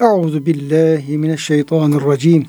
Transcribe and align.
Euzu 0.00 0.46
billahi 0.46 1.18
mineşşeytanirracim. 1.18 2.46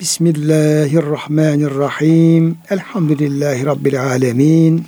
Bismillahirrahmanirrahim. 0.00 2.56
Elhamdülillahi 2.70 3.66
rabbil 3.66 4.02
alamin. 4.02 4.84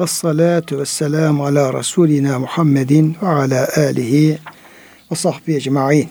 Ves 0.00 0.10
salatu 0.10 0.78
vesselam 0.78 1.40
ala 1.40 1.72
rasulina 1.72 2.38
Muhammedin 2.38 3.16
ve 3.22 3.26
ala 3.26 3.68
alihi 3.76 4.38
ve 5.12 5.16
sahbihi 5.16 5.56
ecmaîn. 5.56 6.08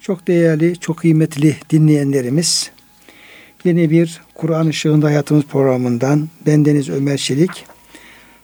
Çok 0.00 0.26
değerli, 0.26 0.76
çok 0.80 0.96
kıymetli 0.96 1.56
dinleyenlerimiz, 1.70 2.70
yeni 3.64 3.90
bir 3.90 4.20
Kur'an 4.34 4.66
ışığında 4.66 5.06
hayatımız 5.06 5.44
programından 5.44 6.28
bendeniz 6.46 6.88
Ömer 6.88 7.16
Çelik, 7.16 7.64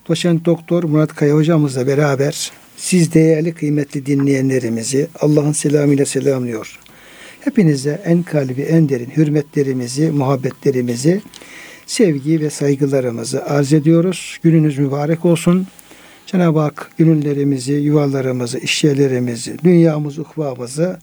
doçent 0.09 0.45
doktor 0.45 0.83
Murat 0.83 1.15
Kaya 1.15 1.35
hocamızla 1.35 1.87
beraber 1.87 2.51
siz 2.77 3.13
değerli 3.13 3.53
kıymetli 3.53 4.05
dinleyenlerimizi 4.05 5.07
Allah'ın 5.19 5.51
selamıyla 5.51 6.05
selamlıyor. 6.05 6.79
Hepinize 7.39 8.01
en 8.05 8.23
kalbi, 8.23 8.61
en 8.61 8.89
derin 8.89 9.09
hürmetlerimizi, 9.17 10.11
muhabbetlerimizi, 10.11 11.21
sevgi 11.85 12.41
ve 12.41 12.49
saygılarımızı 12.49 13.45
arz 13.45 13.73
ediyoruz. 13.73 14.39
Gününüz 14.43 14.77
mübarek 14.77 15.25
olsun. 15.25 15.67
Cenab-ı 16.25 16.59
Hak 16.59 16.91
günlerimizi, 16.97 17.73
yuvalarımızı, 17.73 18.59
işyerlerimizi, 18.59 19.57
dünyamızı, 19.63 20.21
ukvamızı 20.21 20.99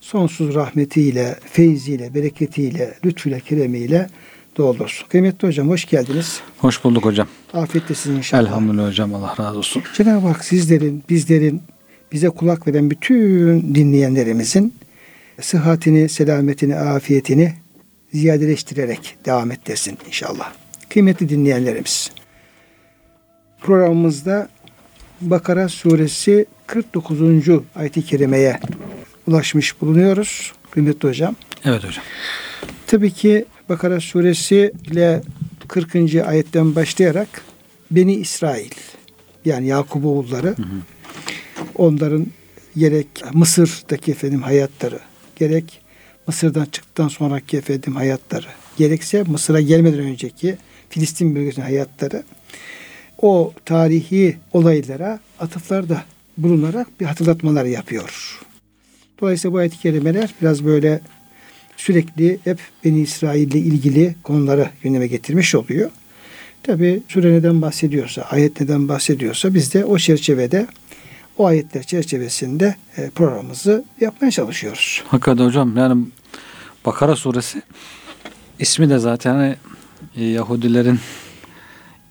sonsuz 0.00 0.54
rahmetiyle, 0.54 1.36
feyziyle, 1.52 2.14
bereketiyle, 2.14 2.94
lütfuyla, 3.04 3.40
keremiyle 3.40 4.06
doldursun. 4.56 5.08
Kıymetli 5.08 5.48
hocam 5.48 5.68
hoş 5.68 5.84
geldiniz. 5.84 6.40
Hoş 6.58 6.84
bulduk 6.84 7.04
hocam. 7.04 7.28
Afiyettesiniz 7.52 8.18
inşallah. 8.18 8.42
Elhamdülillah 8.42 8.88
hocam 8.88 9.14
Allah 9.14 9.34
razı 9.38 9.58
olsun. 9.58 9.82
Cenab-ı 9.94 10.26
Hak 10.26 10.44
sizlerin, 10.44 11.04
bizlerin, 11.08 11.62
bize 12.12 12.28
kulak 12.28 12.66
veren 12.66 12.90
bütün 12.90 13.74
dinleyenlerimizin 13.74 14.74
sıhhatini, 15.40 16.08
selametini, 16.08 16.76
afiyetini 16.76 17.54
ziyadeleştirerek 18.12 19.16
devam 19.24 19.50
ettirsin 19.50 19.98
inşallah. 20.06 20.52
Kıymetli 20.88 21.28
dinleyenlerimiz. 21.28 22.10
Programımızda 23.60 24.48
Bakara 25.20 25.68
suresi 25.68 26.46
49. 26.66 27.20
ayet-i 27.76 28.04
kerimeye 28.04 28.60
ulaşmış 29.26 29.80
bulunuyoruz. 29.80 30.52
Kıymetli 30.70 31.08
hocam. 31.08 31.36
Evet 31.64 31.84
hocam. 31.84 32.04
Tabii 32.86 33.10
ki 33.10 33.44
Bakara 33.72 34.00
suresi 34.00 34.72
ile 34.90 35.22
40. 35.68 35.94
ayetten 36.26 36.74
başlayarak 36.74 37.28
Beni 37.90 38.14
İsrail 38.14 38.70
yani 39.44 39.66
Yakup 39.66 40.04
oğulları 40.04 40.46
hı 40.46 40.62
hı. 40.62 40.66
onların 41.74 42.26
gerek 42.76 43.06
Mısır'daki 43.32 44.10
efendim 44.10 44.42
hayatları 44.42 44.98
gerek 45.36 45.80
Mısır'dan 46.26 46.64
çıktıktan 46.64 47.08
sonraki 47.08 47.56
efendim 47.56 47.96
hayatları 47.96 48.46
gerekse 48.76 49.22
Mısır'a 49.22 49.60
gelmeden 49.60 50.00
önceki 50.00 50.56
Filistin 50.88 51.34
bölgesinin 51.34 51.64
hayatları 51.66 52.22
o 53.22 53.52
tarihi 53.64 54.36
olaylara 54.52 55.20
atıflarda 55.40 56.04
bulunarak 56.38 57.00
bir 57.00 57.06
hatırlatmalar 57.06 57.64
yapıyor. 57.64 58.40
Dolayısıyla 59.20 59.54
bu 59.54 59.58
ayet-i 59.58 59.78
kerimeler 59.78 60.34
biraz 60.40 60.64
böyle 60.64 61.00
sürekli 61.82 62.38
hep 62.44 62.58
Beni 62.84 63.00
İsrail 63.00 63.50
ile 63.50 63.58
ilgili 63.58 64.14
konuları 64.22 64.68
gündeme 64.82 65.06
getirmiş 65.06 65.54
oluyor. 65.54 65.90
Tabi 66.62 67.02
sure 67.08 67.32
neden 67.32 67.62
bahsediyorsa, 67.62 68.22
ayet 68.22 68.60
neden 68.60 68.88
bahsediyorsa 68.88 69.54
biz 69.54 69.74
de 69.74 69.84
o 69.84 69.98
çerçevede 69.98 70.66
o 71.38 71.46
ayetler 71.46 71.82
çerçevesinde 71.82 72.76
e, 72.96 73.10
programımızı 73.10 73.84
yapmaya 74.00 74.30
çalışıyoruz. 74.30 75.02
Hakikaten 75.08 75.44
hocam 75.44 75.76
yani 75.76 76.04
Bakara 76.86 77.16
suresi 77.16 77.62
ismi 78.58 78.90
de 78.90 78.98
zaten 78.98 79.34
hani, 79.34 79.56
e, 80.16 80.24
Yahudilerin 80.24 81.00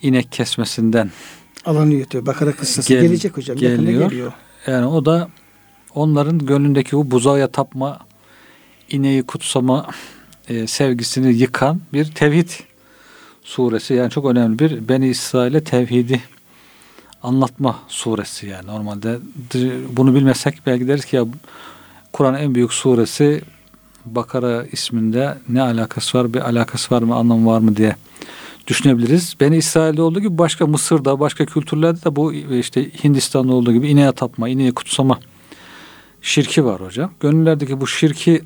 inek 0.01 0.31
kesmesinden 0.31 1.11
alanıyor 1.65 2.05
tabi. 2.05 2.25
Bakara 2.25 2.51
kıssası 2.51 2.93
gel, 2.93 3.01
gelecek 3.01 3.37
hocam. 3.37 3.57
Geliyor. 3.57 4.09
geliyor. 4.09 4.33
Yani 4.67 4.85
o 4.85 5.05
da 5.05 5.29
onların 5.95 6.45
gönlündeki 6.45 6.95
bu 6.95 7.11
buzağıya 7.11 7.47
tapma, 7.47 7.99
ineği 8.93 9.23
kutsama 9.23 9.87
e, 10.47 10.67
sevgisini 10.67 11.33
yıkan 11.33 11.81
bir 11.93 12.05
tevhid 12.05 12.49
suresi. 13.43 13.93
Yani 13.93 14.09
çok 14.09 14.25
önemli 14.25 14.59
bir 14.59 14.89
Beni 14.89 15.07
İsrail'e 15.07 15.63
tevhidi 15.63 16.21
anlatma 17.23 17.79
suresi 17.87 18.47
yani 18.47 18.67
normalde 18.67 19.19
bunu 19.89 20.15
bilmesek 20.15 20.61
belki 20.65 20.87
deriz 20.87 21.05
ki 21.05 21.15
ya 21.15 21.25
Kur'an 22.13 22.35
en 22.35 22.55
büyük 22.55 22.73
suresi 22.73 23.41
Bakara 24.05 24.65
isminde 24.71 25.37
ne 25.49 25.61
alakası 25.61 26.17
var 26.17 26.33
bir 26.33 26.39
alakası 26.39 26.95
var 26.95 27.01
mı 27.01 27.15
anlamı 27.15 27.49
var 27.49 27.59
mı 27.59 27.75
diye 27.75 27.95
düşünebiliriz. 28.67 29.35
Beni 29.39 29.57
İsrail'de 29.57 30.01
olduğu 30.01 30.19
gibi 30.19 30.37
başka 30.37 30.67
Mısır'da 30.67 31.19
başka 31.19 31.45
kültürlerde 31.45 32.03
de 32.03 32.15
bu 32.15 32.33
işte 32.33 33.03
Hindistan'da 33.03 33.53
olduğu 33.53 33.73
gibi 33.73 33.89
ineğe 33.89 34.11
tapma, 34.11 34.49
ineği 34.49 34.71
kutsama 34.71 35.19
şirki 36.21 36.65
var 36.65 36.81
hocam. 36.81 37.11
Gönüllerdeki 37.19 37.81
bu 37.81 37.87
şirki 37.87 38.41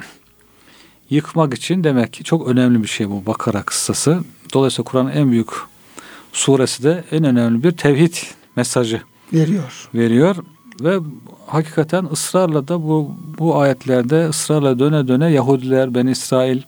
yıkmak 1.09 1.53
için 1.53 1.83
demek 1.83 2.13
ki 2.13 2.23
çok 2.23 2.47
önemli 2.47 2.83
bir 2.83 2.87
şey 2.87 3.09
bu 3.09 3.25
Bakara 3.25 3.63
kıssası. 3.63 4.19
Dolayısıyla 4.53 4.83
Kur'an'ın 4.83 5.11
en 5.11 5.31
büyük 5.31 5.49
suresi 6.33 6.83
de 6.83 7.03
en 7.11 7.23
önemli 7.23 7.63
bir 7.63 7.71
tevhid 7.71 8.13
mesajı 8.55 9.01
veriyor. 9.33 9.89
Veriyor 9.95 10.35
ve 10.81 10.99
hakikaten 11.47 12.07
ısrarla 12.11 12.67
da 12.67 12.83
bu 12.83 13.11
bu 13.37 13.59
ayetlerde 13.59 14.27
ısrarla 14.29 14.79
döne 14.79 15.07
döne 15.07 15.31
Yahudiler, 15.31 15.95
Ben 15.95 16.07
İsrail 16.07 16.61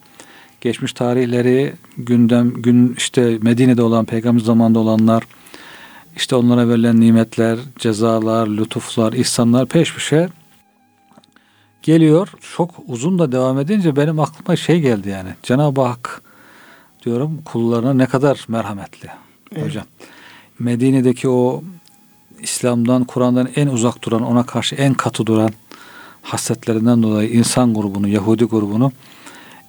geçmiş 0.62 0.94
tarihleri, 0.94 1.74
gündem 1.98 2.54
gün 2.54 2.96
işte 2.98 3.38
Medine'de 3.42 3.82
olan 3.82 4.06
peygamber 4.06 4.42
zamanında 4.42 4.80
olanlar 4.80 5.24
işte 6.16 6.36
onlara 6.36 6.70
verilen 6.70 7.00
nimetler, 7.00 7.60
cezalar, 7.80 8.48
lütuflar, 8.48 9.14
ihsanlar 9.14 9.66
peş 9.66 9.94
peşe 9.94 10.30
geliyor. 11.88 12.30
Çok 12.56 12.70
uzun 12.88 13.20
da 13.20 13.32
devam 13.32 13.60
edince 13.60 13.96
benim 13.96 14.20
aklıma 14.20 14.56
şey 14.56 14.80
geldi 14.82 15.10
yani. 15.10 15.30
Cenab-ı 15.44 15.82
Hak 15.82 16.22
diyorum 17.06 17.42
kullarına 17.46 17.94
ne 17.94 18.06
kadar 18.06 18.46
merhametli 18.48 19.10
evet. 19.52 19.66
hocam. 19.66 19.86
Medine'deki 20.60 21.30
o 21.30 21.64
İslam'dan, 22.40 23.04
Kur'an'dan 23.04 23.50
en 23.56 23.68
uzak 23.68 24.04
duran, 24.04 24.22
ona 24.22 24.46
karşı 24.46 24.76
en 24.76 24.94
katı 24.94 25.26
duran 25.26 25.50
hasletlerinden 26.22 27.04
dolayı 27.04 27.30
insan 27.30 27.74
grubunu, 27.74 28.08
Yahudi 28.08 28.46
grubunu 28.46 28.92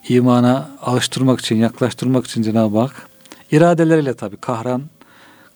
imana 0.08 0.70
alıştırmak 0.82 1.40
için, 1.40 1.56
yaklaştırmak 1.56 2.26
için 2.26 2.42
Cenab-ı 2.42 2.78
Hak 2.78 3.08
iradeleriyle 3.52 4.14
tabi 4.14 4.36
kahran 4.36 4.82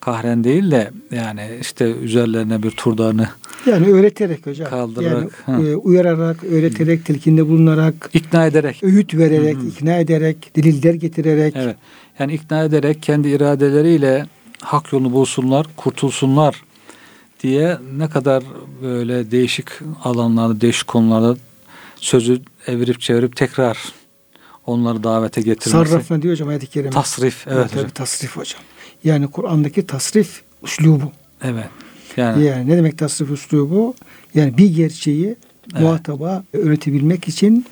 kahren 0.05 0.43
değil 0.43 0.71
de 0.71 0.91
yani 1.11 1.41
işte 1.61 1.85
üzerlerine 1.91 2.63
bir 2.63 2.71
turdanı 2.71 3.29
yani 3.65 3.87
öğreterek 3.87 4.47
hocam. 4.47 4.69
Kaldırarak. 4.69 5.43
Yani, 5.47 5.69
e, 5.69 5.75
uyararak, 5.75 6.43
öğreterek, 6.43 6.99
Hı. 6.99 7.03
telkinde 7.03 7.47
bulunarak. 7.47 8.09
ikna 8.13 8.45
ederek. 8.45 8.83
Öğüt 8.83 9.13
vererek, 9.13 9.57
Hı. 9.57 9.67
ikna 9.67 9.97
ederek, 9.97 10.55
deliller 10.55 10.93
getirerek. 10.93 11.53
Evet. 11.57 11.75
Yani 12.19 12.33
ikna 12.33 12.63
ederek 12.63 13.03
kendi 13.03 13.29
iradeleriyle 13.29 14.25
hak 14.61 14.93
yolunu 14.93 15.13
bulsunlar, 15.13 15.67
kurtulsunlar 15.77 16.63
diye 17.43 17.77
ne 17.97 18.09
kadar 18.09 18.43
böyle 18.81 19.31
değişik 19.31 19.67
alanlarda, 20.03 20.61
değişik 20.61 20.87
konularda 20.87 21.37
sözü 21.95 22.41
evirip 22.67 23.01
çevirip 23.01 23.35
tekrar 23.35 23.77
onları 24.65 25.03
davete 25.03 25.41
getirmesi. 25.41 25.89
Sarraf 25.89 26.11
ne 26.11 26.21
diyor 26.21 26.33
hocam 26.33 26.47
ayet-i 26.47 26.67
kerime? 26.67 26.89
Tasrif. 26.89 27.47
Evet, 27.47 27.57
evet 27.57 27.75
hocam. 27.75 27.89
Tasrif 27.89 28.37
hocam. 28.37 28.61
Yani 29.03 29.27
Kur'an'daki 29.27 29.87
tasrif 29.87 30.41
üslubu. 30.63 31.11
Evet. 31.43 31.69
Yani, 32.17 32.45
yani 32.45 32.69
ne 32.69 32.77
demek 32.77 32.97
tasrif 32.97 33.31
üslubu? 33.31 33.95
Yani 34.35 34.57
bir 34.57 34.75
gerçeği 34.75 35.35
evet. 35.73 35.81
muhataba 35.81 36.43
öğretebilmek 36.53 37.27
için 37.27 37.65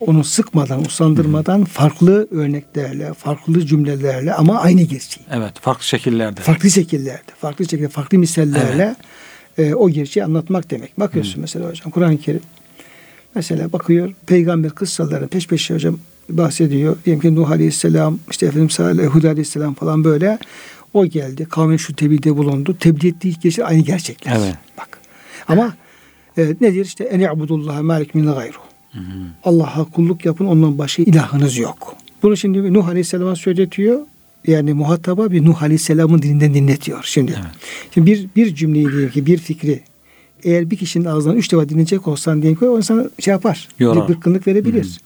onu 0.00 0.24
sıkmadan, 0.24 0.84
usandırmadan 0.84 1.58
Hı-hı. 1.58 1.64
farklı 1.64 2.28
örneklerle, 2.30 3.14
farklı 3.14 3.66
cümlelerle 3.66 4.34
ama 4.34 4.60
aynı 4.60 4.82
gerçeği. 4.82 5.26
Evet, 5.30 5.60
farklı 5.60 5.84
şekillerde. 5.84 6.40
Farklı 6.40 6.70
şekillerde, 6.70 7.32
farklı 7.40 7.64
şekilde, 7.64 7.88
farklı 7.88 8.18
misallerle 8.18 8.96
evet. 9.58 9.70
e, 9.70 9.74
o 9.74 9.90
gerçeği 9.90 10.24
anlatmak 10.24 10.70
demek. 10.70 11.00
Bakıyorsun 11.00 11.32
Hı-hı. 11.32 11.40
mesela 11.40 11.70
hocam 11.70 11.90
Kur'an-ı 11.90 12.18
Kerim 12.18 12.40
mesela 13.34 13.72
bakıyor 13.72 14.12
peygamber 14.26 14.70
kıssaları 14.70 15.28
peş 15.28 15.46
peşe 15.46 15.74
hocam 15.74 15.98
bahsediyor. 16.28 16.96
Diyelim 17.04 17.20
ki 17.20 17.34
Nuh 17.34 17.50
Aleyhisselam, 17.50 18.18
işte 18.30 18.46
efendim 18.46 18.70
Salih 18.70 19.06
Hud 19.06 19.24
Aleyhisselam 19.24 19.74
falan 19.74 20.04
böyle. 20.04 20.38
O 20.94 21.06
geldi. 21.06 21.46
Kavmin 21.50 21.76
şu 21.76 21.96
tebliğde 21.96 22.36
bulundu. 22.36 22.76
Tebliğ 22.80 23.08
ettiği 23.08 23.34
gerçek 23.42 23.64
aynı 23.64 23.80
gerçekler. 23.80 24.36
Evet. 24.38 24.54
Bak. 24.78 24.98
Ama 25.48 25.74
e, 26.38 26.42
nedir? 26.60 26.84
İşte 26.84 27.04
en 27.04 27.20
i'budullaha 27.20 27.82
malik 27.82 28.14
min 28.14 28.26
gayru. 28.26 28.56
Allah'a 29.44 29.84
kulluk 29.84 30.24
yapın 30.24 30.46
ondan 30.46 30.78
başka 30.78 31.02
ilahınız 31.02 31.56
yok. 31.56 31.96
Bunu 32.22 32.36
şimdi 32.36 32.74
Nuh 32.74 32.88
Aleyhisselam'a 32.88 33.36
söyletiyor. 33.36 34.00
Yani 34.46 34.72
muhataba 34.72 35.30
bir 35.30 35.44
Nuh 35.44 35.62
Aleyhisselam'ın 35.62 36.22
dilinden 36.22 36.54
dinletiyor 36.54 37.00
şimdi. 37.04 37.32
Evet. 37.36 37.46
Şimdi 37.94 38.10
bir, 38.10 38.28
bir 38.36 38.54
cümleyi 38.54 38.88
diyelim 38.88 39.10
ki 39.10 39.26
bir 39.26 39.38
fikri 39.38 39.80
eğer 40.44 40.70
bir 40.70 40.76
kişinin 40.76 41.04
ağzından 41.04 41.36
üç 41.36 41.52
defa 41.52 41.68
dinleyecek 41.68 42.08
olsan 42.08 42.42
diyelim 42.42 42.58
ki 42.58 42.64
o 42.64 42.76
insan 42.76 43.10
şey 43.18 43.32
yapar. 43.32 43.68
Yorar. 43.78 44.08
Bir 44.08 44.14
bıkkınlık 44.14 44.46
verebilir. 44.46 45.00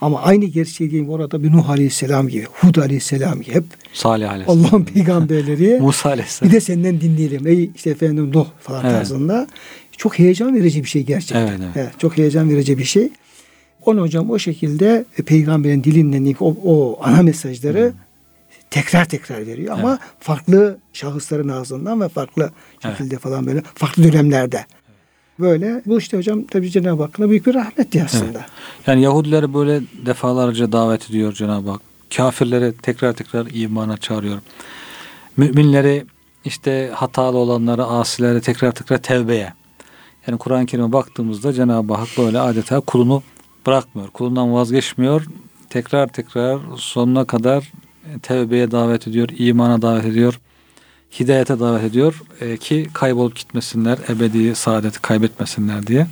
Ama 0.00 0.22
aynı 0.22 0.44
gerçeği 0.44 0.90
diyelim 0.90 1.08
orada 1.10 1.42
bir 1.42 1.52
Nuh 1.52 1.70
Aleyhisselam 1.70 2.28
gibi, 2.28 2.44
Hud 2.60 2.76
Aleyhisselam 2.76 3.40
gibi 3.42 3.54
hep 3.54 3.64
Salih 3.92 4.30
Aleyhisselam. 4.30 4.64
Allah'ın 4.64 4.84
peygamberleri 4.84 5.78
Musa 5.80 6.08
bir 6.08 6.12
Aleyhisselam. 6.12 6.52
de 6.52 6.60
senden 6.60 7.00
dinleyelim. 7.00 7.46
Ey 7.46 7.70
işte 7.74 7.90
efendim 7.90 8.30
Nuh 8.32 8.46
falan 8.60 8.84
Evet. 8.84 8.92
tarzında. 8.94 9.46
Çok 9.96 10.18
heyecan 10.18 10.54
verici 10.54 10.84
bir 10.84 10.88
şey 10.88 11.02
gerçekten. 11.02 11.46
Evet, 11.46 11.60
evet. 11.76 11.90
çok 11.98 12.18
heyecan 12.18 12.50
verici 12.50 12.78
bir 12.78 12.84
şey. 12.84 13.08
Onu 13.86 14.00
hocam 14.00 14.30
o 14.30 14.38
şekilde 14.38 15.04
e, 15.18 15.22
peygamberin 15.22 15.84
dilinden 15.84 16.34
o, 16.40 16.56
o 16.64 16.98
ana 17.02 17.22
mesajları 17.22 17.92
tekrar 18.70 19.04
tekrar 19.04 19.46
veriyor. 19.46 19.78
Ama 19.78 19.98
farklı 20.20 20.78
şahısların 20.92 21.48
ağzından 21.48 22.00
ve 22.00 22.08
farklı 22.08 22.50
şekilde 22.82 23.18
falan 23.18 23.46
böyle 23.46 23.62
farklı 23.74 24.12
dönemlerde. 24.12 24.66
Böyle 25.38 25.82
bu 25.86 25.98
işte 25.98 26.16
hocam 26.16 26.44
tabii 26.44 26.70
Cenab-ı 26.70 27.02
Hakk'ın 27.02 27.30
büyük 27.30 27.46
bir 27.46 27.54
rahmeti 27.54 28.04
aslında. 28.04 28.46
Yani 28.86 29.02
Yahudileri 29.02 29.54
böyle 29.54 29.80
defalarca 30.06 30.72
davet 30.72 31.10
ediyor 31.10 31.32
Cenab-ı 31.32 31.70
Hak. 31.70 31.80
Kafirleri 32.16 32.72
tekrar 32.82 33.12
tekrar 33.12 33.46
imana 33.52 33.96
çağırıyor. 33.96 34.38
Müminleri 35.36 36.04
işte 36.44 36.90
hatalı 36.94 37.38
olanları, 37.38 37.84
asileri 37.84 38.40
tekrar 38.40 38.72
tekrar 38.72 38.98
tevbeye. 38.98 39.52
Yani 40.26 40.38
Kur'an-ı 40.38 40.66
Kerim'e 40.66 40.92
baktığımızda 40.92 41.52
Cenab-ı 41.52 41.94
Hak 41.94 42.08
böyle 42.18 42.40
adeta 42.40 42.80
kulunu 42.80 43.22
bırakmıyor. 43.66 44.08
Kulundan 44.08 44.54
vazgeçmiyor. 44.54 45.26
Tekrar 45.70 46.08
tekrar 46.08 46.58
sonuna 46.76 47.24
kadar 47.24 47.72
tevbeye 48.22 48.70
davet 48.70 49.08
ediyor, 49.08 49.28
imana 49.38 49.82
davet 49.82 50.04
ediyor, 50.04 50.40
hidayete 51.20 51.60
davet 51.60 51.84
ediyor 51.84 52.22
e, 52.40 52.56
ki 52.56 52.86
kaybolup 52.92 53.36
gitmesinler, 53.36 53.98
ebedi 54.08 54.54
saadeti 54.54 55.02
kaybetmesinler 55.02 55.86
diye. 55.86 56.06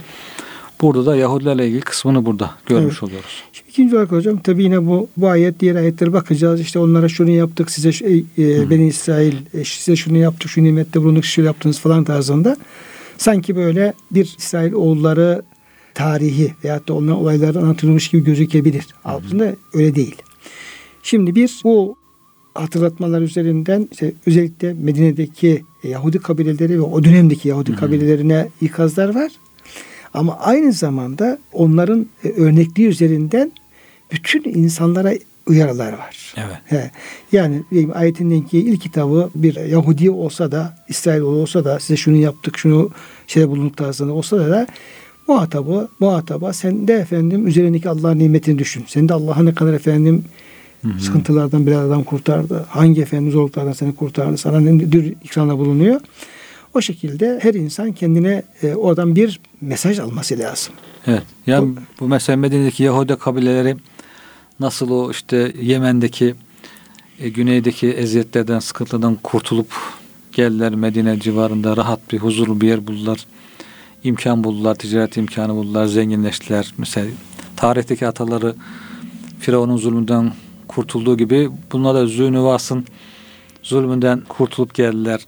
Burada 0.80 1.06
da 1.06 1.16
Yahudilerle 1.16 1.66
ilgili 1.66 1.80
kısmını 1.80 2.26
burada 2.26 2.50
görmüş 2.66 2.92
Evet. 2.92 3.02
oluyoruz. 3.02 3.42
Şimdi 3.52 3.70
ikinci 3.70 3.96
olarak 3.96 4.12
hocam 4.12 4.38
tabii 4.38 4.62
yine 4.62 4.86
bu, 4.86 5.08
bu 5.16 5.28
ayet 5.28 5.60
diğer 5.60 5.74
ayetlere 5.74 6.12
bakacağız. 6.12 6.60
İşte 6.60 6.78
onlara 6.78 7.08
şunu 7.08 7.30
yaptık 7.30 7.70
size 7.70 8.06
e, 8.38 8.70
Beni 8.70 8.86
İsrail 8.86 9.34
e, 9.54 9.64
size 9.64 9.96
şunu 9.96 10.18
yaptık 10.18 10.50
şu 10.50 10.64
nimette 10.64 11.02
bulunduk 11.02 11.24
şunu 11.24 11.46
yaptınız 11.46 11.78
falan 11.78 12.04
tarzında. 12.04 12.56
Sanki 13.18 13.56
böyle 13.56 13.94
bir 14.10 14.34
İsrail 14.38 14.72
oğulları 14.72 15.42
tarihi 15.94 16.54
veyahut 16.64 16.88
da 16.88 16.94
onların 16.94 17.20
olayları 17.20 17.58
anlatılmış 17.58 18.08
gibi 18.08 18.24
gözükebilir. 18.24 18.86
Aslında 19.04 19.56
öyle 19.74 19.94
değil. 19.94 20.16
Şimdi 21.02 21.34
bir 21.34 21.60
bu 21.64 21.96
hatırlatmalar 22.54 23.20
üzerinden 23.20 23.88
işte 23.92 24.12
özellikle 24.26 24.72
Medine'deki 24.72 25.62
Yahudi 25.82 26.18
kabileleri 26.18 26.78
ve 26.78 26.82
o 26.82 27.04
dönemdeki 27.04 27.48
Yahudi 27.48 27.76
kabilelerine 27.76 28.48
ikazlar 28.60 29.14
var. 29.14 29.32
Ama 30.14 30.38
aynı 30.38 30.72
zamanda 30.72 31.38
onların 31.52 32.06
e, 32.24 32.28
örnekliği 32.28 32.88
üzerinden 32.88 33.52
bütün 34.12 34.44
insanlara 34.44 35.12
uyarılar 35.46 35.92
var. 35.92 36.34
Evet. 36.36 36.56
He. 36.64 36.90
Yani 37.32 37.62
diyeyim, 37.70 37.90
ayetindeki 37.94 38.58
ilk 38.58 38.80
kitabı 38.80 39.30
bir 39.34 39.54
Yahudi 39.54 40.10
olsa 40.10 40.52
da 40.52 40.78
İsrailoğlu 40.88 41.38
olsa 41.38 41.64
da 41.64 41.80
size 41.80 41.96
şunu 41.96 42.16
yaptık 42.16 42.58
şunu 42.58 42.90
şey 43.26 43.48
bulunduk 43.48 43.76
tarzında 43.76 44.12
olsa 44.12 44.38
da 44.38 44.66
muhatabı 45.28 45.88
muhataba 46.00 46.52
sen 46.52 46.88
de 46.88 46.94
efendim 46.94 47.46
üzerindeki 47.46 47.88
Allah'ın 47.88 48.18
nimetini 48.18 48.58
düşün. 48.58 48.84
Sen 48.88 49.08
de 49.08 49.14
Allah'a 49.14 49.42
ne 49.42 49.54
kadar 49.54 49.72
efendim 49.72 50.24
sıkıntılardan 51.00 51.66
belalardan 51.66 52.04
kurtardı. 52.04 52.66
Hangi 52.68 53.02
efendim 53.02 53.30
zorluklardan 53.30 53.72
seni 53.72 53.94
kurtardı. 53.94 54.36
Sana 54.36 54.60
ne 54.60 54.90
tür 54.90 55.14
ikramda 55.24 55.58
bulunuyor. 55.58 56.00
O 56.74 56.80
şekilde 56.80 57.38
her 57.42 57.54
insan 57.54 57.92
kendine 57.92 58.42
e, 58.62 58.74
oradan 58.74 59.16
bir 59.16 59.40
mesaj 59.60 59.98
alması 59.98 60.38
lazım. 60.38 60.74
Evet. 61.06 61.22
Yani 61.46 61.74
bu 62.00 62.08
mesela 62.08 62.36
Medine'deki 62.36 62.82
Yahudi 62.82 63.16
kabileleri 63.16 63.76
nasıl 64.60 64.90
o 64.90 65.10
işte 65.10 65.52
Yemen'deki 65.60 66.34
e, 67.18 67.28
güneydeki 67.28 67.88
eziyetlerden, 67.88 68.58
sıkıntıdan 68.58 69.18
kurtulup 69.22 69.72
geldiler 70.32 70.74
Medine 70.74 71.20
civarında 71.20 71.76
rahat 71.76 72.12
bir 72.12 72.18
huzurlu 72.18 72.60
bir 72.60 72.68
yer 72.68 72.86
buldular. 72.86 73.26
İmkan 74.04 74.44
buldular, 74.44 74.74
ticaret 74.74 75.16
imkanı 75.16 75.54
buldular, 75.54 75.86
zenginleştiler. 75.86 76.74
Mesela 76.78 77.06
tarihteki 77.56 78.06
ataları 78.06 78.54
Firavun'un 79.40 79.76
zulmünden 79.76 80.32
kurtulduğu 80.74 81.16
gibi 81.16 81.50
bunlar 81.72 81.94
da 81.94 82.06
Zünüvas'ın 82.06 82.84
zulmünden 83.62 84.22
kurtulup 84.28 84.74
geldiler. 84.74 85.20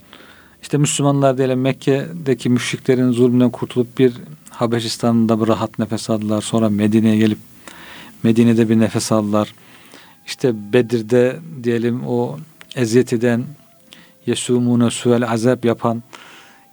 İşte 0.62 0.78
Müslümanlar 0.78 1.38
diyelim 1.38 1.60
Mekke'deki 1.60 2.50
müşriklerin 2.50 3.12
zulmünden 3.12 3.50
kurtulup 3.50 3.98
bir 3.98 4.12
Habeşistan'da 4.50 5.40
bir 5.40 5.46
rahat 5.48 5.78
nefes 5.78 6.10
aldılar. 6.10 6.40
Sonra 6.42 6.68
Medine'ye 6.68 7.16
gelip 7.16 7.38
Medine'de 8.22 8.68
bir 8.68 8.78
nefes 8.78 9.12
aldılar. 9.12 9.54
İşte 10.26 10.72
Bedir'de 10.72 11.36
diyelim 11.62 12.06
o 12.06 12.38
eziyet 12.76 13.12
eden 13.12 13.44
Yesumune 14.26 14.90
suel 14.90 15.30
azap 15.30 15.64
yapan 15.64 16.02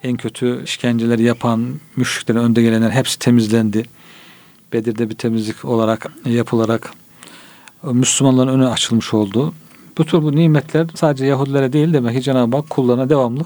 en 0.03 0.17
kötü 0.17 0.63
işkenceleri 0.63 1.23
yapan 1.23 1.73
müşriklerin 1.95 2.39
önde 2.39 2.61
gelenler 2.61 2.89
hepsi 2.89 3.19
temizlendi. 3.19 3.85
Bedir'de 4.73 5.09
bir 5.09 5.15
temizlik 5.15 5.65
olarak 5.65 6.11
yapılarak 6.25 6.93
Müslümanların 7.83 8.47
önü 8.47 8.67
açılmış 8.67 9.13
oldu. 9.13 9.53
Bu 9.97 10.05
tür 10.05 10.21
bu 10.21 10.35
nimetler 10.35 10.87
sadece 10.95 11.25
Yahudilere 11.25 11.73
değil 11.73 11.93
demek 11.93 12.15
ki 12.15 12.21
Cenab-ı 12.21 12.57
Hak 12.57 12.69
kullarına 12.69 13.09
devamlı 13.09 13.43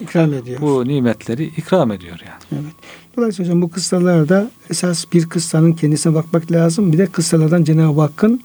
İkram 0.00 0.34
ediyor. 0.34 0.60
bu 0.60 0.88
nimetleri 0.88 1.44
ikram 1.44 1.92
ediyor 1.92 2.20
yani. 2.26 2.62
Evet. 2.62 2.72
Dolayısıyla 3.16 3.48
hocam 3.50 3.62
bu 3.62 3.70
kıssalarda 3.70 4.50
esas 4.70 5.04
bir 5.12 5.26
kıssanın 5.28 5.72
kendisine 5.72 6.14
bakmak 6.14 6.52
lazım. 6.52 6.92
Bir 6.92 6.98
de 6.98 7.06
kıssalardan 7.06 7.64
Cenab-ı 7.64 8.00
Hakk'ın 8.00 8.40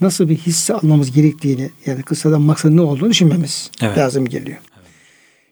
nasıl 0.00 0.28
bir 0.28 0.36
hisse 0.36 0.74
almamız 0.74 1.12
gerektiğini 1.12 1.70
yani 1.86 2.02
kıssadan 2.02 2.42
maksadın 2.42 2.76
ne 2.76 2.80
olduğunu 2.80 3.10
düşünmemiz 3.10 3.70
Evet. 3.82 3.98
lazım 3.98 4.26
geliyor. 4.26 4.58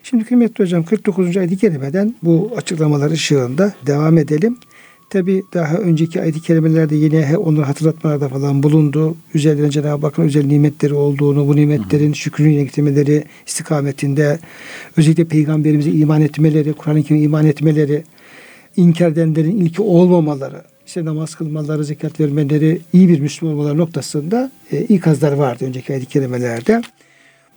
Şimdi 0.02 0.25
kıymetli 0.25 0.64
hocam 0.64 0.82
49. 0.85 1.37
ayet-i 1.37 1.56
kerimeden 1.56 2.14
bu 2.23 2.52
açıklamalar 2.56 3.11
ışığında 3.11 3.73
devam 3.87 4.19
edelim. 4.19 4.58
Tabi 5.11 5.43
daha 5.55 5.77
önceki 5.77 6.21
ayet-i 6.21 6.41
kerimelerde 6.41 6.97
yine 6.97 7.37
onları 7.37 7.65
hatırlatmalarda 7.65 8.29
falan 8.29 8.63
bulundu. 8.63 9.17
Üzerlerine 9.35 9.71
Cenab-ı 9.71 10.07
Hakk'ın 10.07 10.23
özel 10.23 10.47
nimetleri 10.47 10.95
olduğunu, 10.95 11.49
bu 11.49 11.57
nimetlerin 11.57 12.13
şükrünü 12.13 12.51
getirmeleri 12.51 13.25
istikametinde 13.47 14.39
özellikle 14.97 15.25
peygamberimize 15.25 15.91
iman 15.91 16.23
etmeleri, 16.23 16.73
Kur'an-ı 16.73 17.03
Kerim'e 17.03 17.23
iman 17.23 17.47
etmeleri, 17.47 18.05
inkar 18.77 19.09
edenlerin 19.11 19.57
ilki 19.61 19.83
olmamaları, 19.83 20.63
işte 20.87 21.05
namaz 21.05 21.35
kılmaları, 21.35 21.85
zekat 21.85 22.21
vermeleri, 22.21 22.81
iyi 22.93 23.09
bir 23.09 23.21
Müslüman 23.21 23.55
olmaları 23.55 23.79
noktasında 23.79 24.50
e, 24.73 24.81
ikazlar 24.81 25.33
vardı 25.33 25.65
önceki 25.65 25.93
ayet-i 25.93 26.07
kerimelerde. 26.07 26.83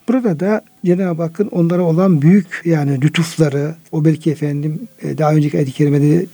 Burada 0.08 0.39
da 0.39 0.62
Cenab-ı 0.86 1.22
Hakk'ın 1.22 1.48
onlara 1.48 1.81
olan 1.81 2.22
büyük 2.22 2.62
yani 2.65 3.01
lütufları, 3.01 3.75
o 3.91 4.05
belki 4.05 4.31
efendim 4.31 4.88
e, 5.01 5.17
daha 5.17 5.34
önceki 5.34 5.58
ayet-i 5.58 5.72
kerimede 5.72 6.25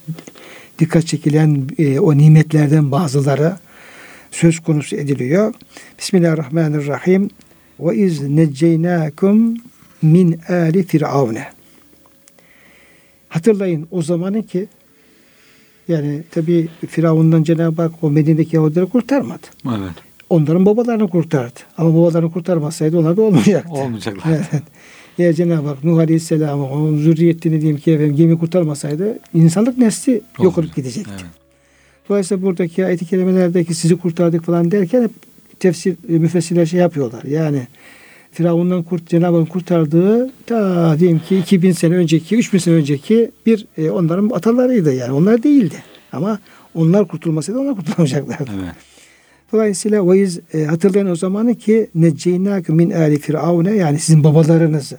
dikkat 0.80 1.08
çekilen 1.08 1.68
e, 1.78 2.00
o 2.00 2.18
nimetlerden 2.18 2.92
bazıları 2.92 3.58
söz 4.32 4.60
konusu 4.60 4.96
ediliyor. 4.96 5.54
Bismillahirrahmanirrahim. 6.00 7.30
Ve 7.80 7.96
iz 7.96 8.22
necceynakum 8.22 9.58
min 10.02 10.40
ali 10.50 10.84
firavune. 10.84 11.48
Hatırlayın 13.30 13.88
o 13.92 14.02
zamanı 14.02 14.44
ki 14.44 14.68
yani 15.88 16.24
tabi 16.32 16.68
Firavundan 16.88 17.44
Cenab-ı 17.44 17.82
Hak 17.82 17.92
o 18.04 18.12
Medine'deki 18.12 18.56
Yahudileri 18.56 18.86
kurtarmadı. 18.86 19.48
Evet. 19.66 19.94
Onların 20.30 20.66
babalarını 20.66 21.10
kurtardı. 21.10 21.60
Ama 21.78 21.94
babalarını 21.94 22.32
kurtarmasaydı 22.32 23.00
onlar 23.00 23.18
da 23.18 23.22
olmayacaktı. 23.22 23.74
Olmayacaklar. 23.74 24.32
Evet. 24.32 24.64
Eğer 25.20 25.34
Cenab-ı 25.34 25.68
Hak 25.68 25.84
Nuh 25.84 25.98
Aleyhisselam'ı 25.98 26.70
onun 26.70 26.98
zürriyetini 26.98 27.62
diyeyim 27.62 27.80
ki 27.80 27.92
efendim, 27.92 28.16
gemi 28.16 28.40
kurtarmasaydı 28.40 29.20
insanlık 29.34 29.78
nesli 29.78 30.22
yok 30.42 30.58
olup 30.58 30.76
gidecekti. 30.76 31.12
Evet. 31.14 31.26
Dolayısıyla 32.10 32.44
buradaki 32.44 32.86
ayet-i 32.86 33.06
kerimelerdeki 33.06 33.74
sizi 33.74 33.98
kurtardık 33.98 34.44
falan 34.44 34.72
derken 34.72 35.04
hep 35.04 35.12
tefsir 35.60 35.96
e, 36.10 36.18
müfessirler 36.18 36.66
şey 36.66 36.80
yapıyorlar. 36.80 37.24
Yani 37.24 37.68
Firavundan 38.32 38.84
kurt, 38.84 39.08
Cenab-ı 39.08 39.38
Hak 39.38 39.50
kurtardığı 39.50 40.32
ta 40.46 41.00
diyeyim 41.00 41.20
ki 41.20 41.38
2000 41.38 41.72
sene 41.72 41.96
önceki, 41.96 42.36
3000 42.36 42.58
sene 42.58 42.76
önceki 42.76 43.32
bir 43.46 43.66
e, 43.78 43.90
onların 43.90 44.30
atalarıydı 44.30 44.94
yani. 44.94 45.12
Onlar 45.12 45.44
değildi. 45.44 45.76
Ama 46.12 46.40
onlar 46.76 47.08
kurtulmasaydı 47.08 47.60
onlar 47.60 47.76
kurtulamayacaklardı. 47.76 48.52
Evet. 48.64 48.76
Dolayısıyla 49.52 50.10
ve 50.10 50.20
iz 50.20 50.40
e, 50.54 50.64
hatırlayın 50.64 51.08
o 51.08 51.16
zamanı 51.16 51.56
ki 51.56 51.90
necceynâküm 51.96 52.76
min 52.76 52.92
âli 52.92 53.20
firavune 53.20 53.76
yani 53.76 54.00
sizin 54.00 54.24
babalarınızı 54.24 54.98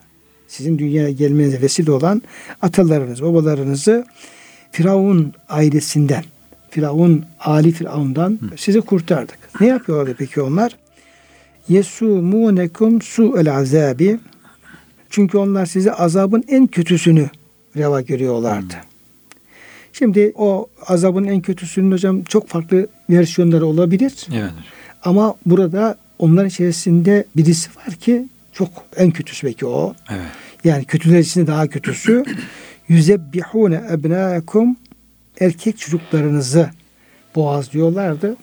sizin 0.48 0.78
dünyaya 0.78 1.10
gelmenize 1.10 1.62
vesile 1.62 1.90
olan 1.92 2.22
atalarınız, 2.62 3.22
babalarınızı 3.22 4.06
Firavun 4.72 5.32
ailesinden, 5.48 6.24
Firavun, 6.70 7.24
Ali 7.40 7.72
Firavun'dan 7.72 8.38
sizi 8.56 8.80
kurtardık. 8.80 9.38
Ne 9.60 9.66
yapıyorlardı 9.66 10.14
peki 10.18 10.40
onlar? 10.40 10.76
Yesumunekum 11.68 13.02
su'el 13.02 13.56
azabi. 13.56 14.18
Çünkü 15.10 15.38
onlar 15.38 15.66
size 15.66 15.92
azabın 15.92 16.44
en 16.48 16.66
kötüsünü 16.66 17.30
reva 17.76 18.00
görüyorlardı. 18.00 18.74
Şimdi 19.92 20.32
o 20.36 20.66
azabın 20.86 21.24
en 21.24 21.40
kötüsünün 21.40 21.92
hocam 21.92 22.22
çok 22.22 22.48
farklı 22.48 22.86
versiyonları 23.10 23.66
olabilir. 23.66 24.26
Evet. 24.34 24.50
Ama 25.04 25.34
burada 25.46 25.98
onların 26.18 26.48
içerisinde 26.48 27.24
birisi 27.36 27.70
var 27.70 27.94
ki 27.94 28.28
çok 28.58 28.68
en 28.96 29.10
kötüsü 29.10 29.46
belki 29.46 29.66
o. 29.66 29.94
Evet. 30.10 30.26
Yani 30.64 30.84
kötüler 30.84 31.18
içinde 31.18 31.46
daha 31.46 31.66
kötüsü. 31.66 32.24
Yüzebbihune 32.88 33.82
ebnâkum 33.90 34.76
erkek 35.40 35.78
çocuklarınızı 35.78 36.70
boğazlıyorlardı. 37.34 38.36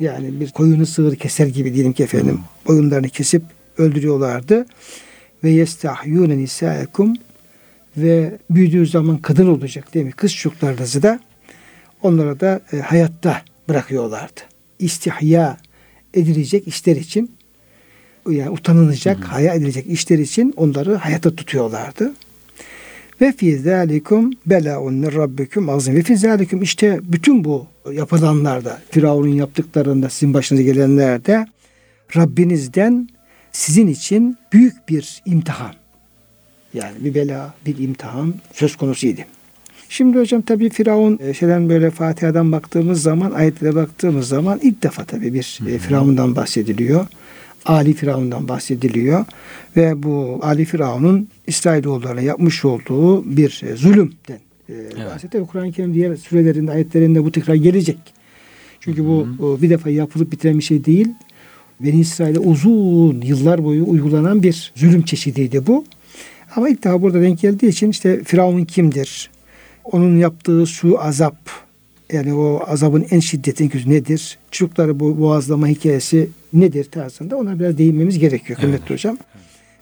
Yani 0.00 0.40
bir 0.40 0.50
koyunu 0.50 0.86
sığır 0.86 1.16
keser 1.16 1.46
gibi 1.46 1.74
diyelim 1.74 1.92
ki 1.92 2.02
efendim. 2.02 2.40
Boyunlarını 2.66 3.08
kesip 3.08 3.42
öldürüyorlardı. 3.78 4.66
Ve 5.44 5.50
yestahyûne 5.50 6.38
nisâekum 6.38 7.14
ve 7.96 8.38
büyüdüğü 8.50 8.86
zaman 8.86 9.18
kadın 9.18 9.46
olacak 9.46 9.94
değil 9.94 10.06
mi? 10.06 10.12
Kız 10.12 10.34
çocuklarınızı 10.34 11.02
da 11.02 11.20
onlara 12.02 12.40
da 12.40 12.60
e, 12.72 12.76
hayatta 12.76 13.42
bırakıyorlardı. 13.68 14.40
İstihya 14.78 15.56
edilecek 16.14 16.68
işler 16.68 16.96
için 16.96 17.37
yani 18.30 18.50
utanılacak, 18.50 19.24
haya 19.24 19.54
edilecek 19.54 19.86
işler 19.86 20.18
için 20.18 20.54
onları 20.56 20.94
hayata 20.94 21.34
tutuyorlardı. 21.34 22.12
Ve 23.20 23.32
fi 23.32 23.58
zalikum 23.58 24.30
belaun 24.46 24.94
min 24.94 25.12
rabbikum 25.12 25.68
azim. 25.68 25.94
Ve 25.94 26.02
fi 26.02 26.16
zalikum 26.16 26.62
işte 26.62 27.00
bütün 27.02 27.44
bu 27.44 27.66
yapılanlarda, 27.92 28.80
Firavun'un 28.90 29.34
yaptıklarında, 29.34 30.08
sizin 30.08 30.34
başınıza 30.34 30.64
gelenlerde 30.64 31.46
Rabbinizden 32.16 33.08
sizin 33.52 33.86
için 33.86 34.36
büyük 34.52 34.88
bir 34.88 35.22
imtihan. 35.26 35.72
Yani 36.74 36.94
bir 37.04 37.14
bela, 37.14 37.54
bir 37.66 37.78
imtihan 37.78 38.34
söz 38.52 38.76
konusuydu. 38.76 39.20
Şimdi 39.88 40.18
hocam 40.18 40.42
tabi 40.42 40.70
Firavun 40.70 41.18
e, 41.22 41.34
şeyden 41.34 41.68
böyle 41.68 41.90
Fatiha'dan 41.90 42.52
baktığımız 42.52 43.02
zaman, 43.02 43.30
ayetlere 43.30 43.74
baktığımız 43.74 44.28
zaman 44.28 44.60
ilk 44.62 44.82
defa 44.82 45.04
tabi 45.04 45.34
bir 45.34 45.58
e, 45.68 45.78
Firavun'dan 45.78 46.36
bahsediliyor. 46.36 47.06
Ali 47.68 47.94
Firavun'dan 47.94 48.48
bahsediliyor. 48.48 49.24
Ve 49.76 50.02
bu 50.02 50.38
Ali 50.42 50.64
Firavun'un 50.64 51.28
İsrailoğullarına 51.46 52.20
yapmış 52.20 52.64
olduğu 52.64 53.36
bir 53.36 53.62
e, 53.66 53.76
zulümden 53.76 54.38
e, 54.68 55.06
bahsediyor. 55.06 55.46
Kur'an-ı 55.46 55.72
Kerim 55.72 55.94
diğer 55.94 56.16
sürelerinde, 56.16 56.70
ayetlerinde 56.70 57.24
bu 57.24 57.32
tekrar 57.32 57.54
gelecek. 57.54 57.98
Çünkü 58.80 59.04
bu 59.06 59.28
o, 59.40 59.62
bir 59.62 59.70
defa 59.70 59.90
yapılıp 59.90 60.32
bitiren 60.32 60.58
bir 60.58 60.64
şey 60.64 60.84
değil. 60.84 61.08
Beni 61.80 62.00
İsrail'e 62.00 62.38
uzun 62.38 63.20
yıllar 63.20 63.64
boyu 63.64 63.88
uygulanan 63.88 64.42
bir 64.42 64.72
zulüm 64.76 65.02
çeşidiydi 65.02 65.66
bu. 65.66 65.84
Ama 66.56 66.68
ilk 66.68 66.84
defa 66.84 67.02
burada 67.02 67.22
denk 67.22 67.40
geldiği 67.40 67.66
için 67.66 67.90
işte 67.90 68.24
Firavun 68.24 68.64
kimdir? 68.64 69.30
Onun 69.84 70.16
yaptığı 70.16 70.66
su 70.66 71.00
azap, 71.00 71.36
yani 72.12 72.34
o 72.34 72.62
azabın 72.66 73.06
en 73.10 73.20
şiddetli 73.20 73.68
kötü 73.68 73.90
nedir? 73.90 74.38
Çocukları 74.50 75.00
bu 75.00 75.20
boğazlama 75.20 75.66
hikayesi 75.66 76.30
nedir 76.52 76.84
tarzında 76.84 77.36
ona 77.36 77.58
biraz 77.58 77.78
değinmemiz 77.78 78.18
gerekiyor 78.18 78.58
kıymetli 78.58 78.82
Evet. 78.82 78.90
hocam. 78.90 79.18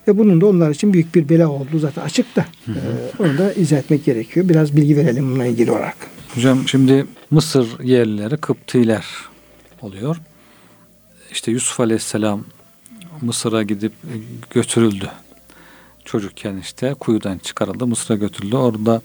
Ve 0.07 0.17
bunun 0.17 0.41
da 0.41 0.45
onlar 0.45 0.71
için 0.71 0.93
büyük 0.93 1.15
bir 1.15 1.29
bela 1.29 1.49
olduğu 1.49 1.79
zaten 1.79 2.01
açık 2.01 2.35
da 2.35 2.45
e, 2.67 2.73
onu 3.19 3.37
da 3.37 3.53
izah 3.53 3.77
etmek 3.77 4.05
gerekiyor. 4.05 4.49
Biraz 4.49 4.75
bilgi 4.75 4.97
verelim 4.97 5.29
bununla 5.29 5.45
ilgili 5.45 5.71
olarak. 5.71 5.95
Hocam 6.35 6.67
şimdi 6.67 7.05
Mısır 7.31 7.79
yerlileri 7.83 8.37
Kıptiler 8.37 9.05
oluyor. 9.81 10.17
İşte 11.31 11.51
Yusuf 11.51 11.79
Aleyhisselam 11.79 12.43
Mısır'a 13.21 13.63
gidip 13.63 13.91
götürüldü. 14.49 15.09
Çocukken 16.05 16.57
işte 16.57 16.93
kuyudan 16.93 17.37
çıkarıldı. 17.37 17.87
Mısır'a 17.87 18.17
götürüldü. 18.17 18.55
Orada 18.55 19.01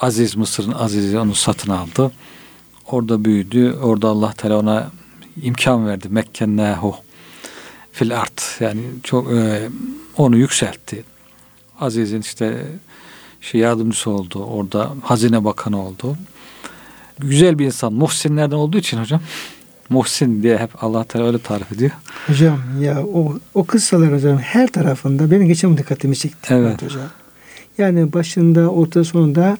Aziz 0.00 0.36
Mısır'ın 0.36 0.72
Aziz'i 0.72 1.18
onu 1.18 1.34
satın 1.34 1.70
aldı. 1.70 2.12
Orada 2.86 3.24
büyüdü. 3.24 3.72
Orada 3.72 4.08
Allah 4.08 4.32
Teala 4.32 4.58
ona 4.58 4.90
imkan 5.42 5.86
verdi. 5.86 6.08
Mekkennehu 6.08 6.96
fil 7.92 8.20
art. 8.20 8.56
Yani 8.60 8.80
çok 9.02 9.32
e, 9.32 9.68
onu 10.16 10.36
yükseltti. 10.36 11.04
Aziz'in 11.80 12.20
işte 12.20 12.66
şey 13.40 13.60
yardımcısı 13.60 14.10
oldu. 14.10 14.44
Orada 14.44 14.90
hazine 15.02 15.44
bakanı 15.44 15.86
oldu. 15.86 16.16
Güzel 17.18 17.58
bir 17.58 17.66
insan. 17.66 17.92
Muhsinlerden 17.92 18.56
olduğu 18.56 18.78
için 18.78 18.98
hocam. 18.98 19.20
Muhsin 19.90 20.42
diye 20.42 20.58
hep 20.58 20.84
Allah 20.84 21.04
Teala 21.04 21.26
öyle 21.26 21.38
tarif 21.38 21.72
ediyor. 21.72 21.90
Hocam 22.26 22.58
ya 22.80 23.04
o, 23.06 23.38
o 23.54 23.64
kıssalar 23.64 24.12
hocam 24.12 24.38
her 24.38 24.72
tarafında 24.72 25.30
benim 25.30 25.48
geçen 25.48 25.76
dikkatimi 25.76 26.16
çekti. 26.16 26.54
Evet. 26.54 26.82
hocam. 26.82 27.02
Yani 27.78 28.12
başında 28.12 28.68
orta 28.68 29.04
sonunda 29.04 29.56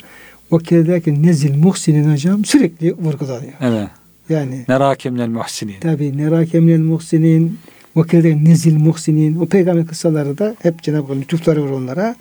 o 0.51 0.61
derken 0.61 1.23
nezil 1.23 1.57
muhsinin 1.57 2.13
hocam 2.13 2.45
sürekli 2.45 2.97
vurgulanıyor. 2.97 3.53
Evet. 3.61 3.89
Yani 4.29 4.65
Nerakimlel 4.69 5.29
muhsinin. 5.29 5.81
tabi 5.81 6.17
nerakemnel 6.17 6.79
muhsinin 6.79 7.59
vakilde 7.97 8.45
nezil 8.45 8.77
muhsinin 8.77 9.37
o 9.41 9.47
peygamber 9.47 9.87
kıssaları 9.87 10.39
da 10.39 10.57
hep 10.63 10.83
Cenab-ı 10.83 11.13
Hak 11.13 11.17
lütufları 11.17 11.65
var 11.65 11.71
onlara. 11.71 12.17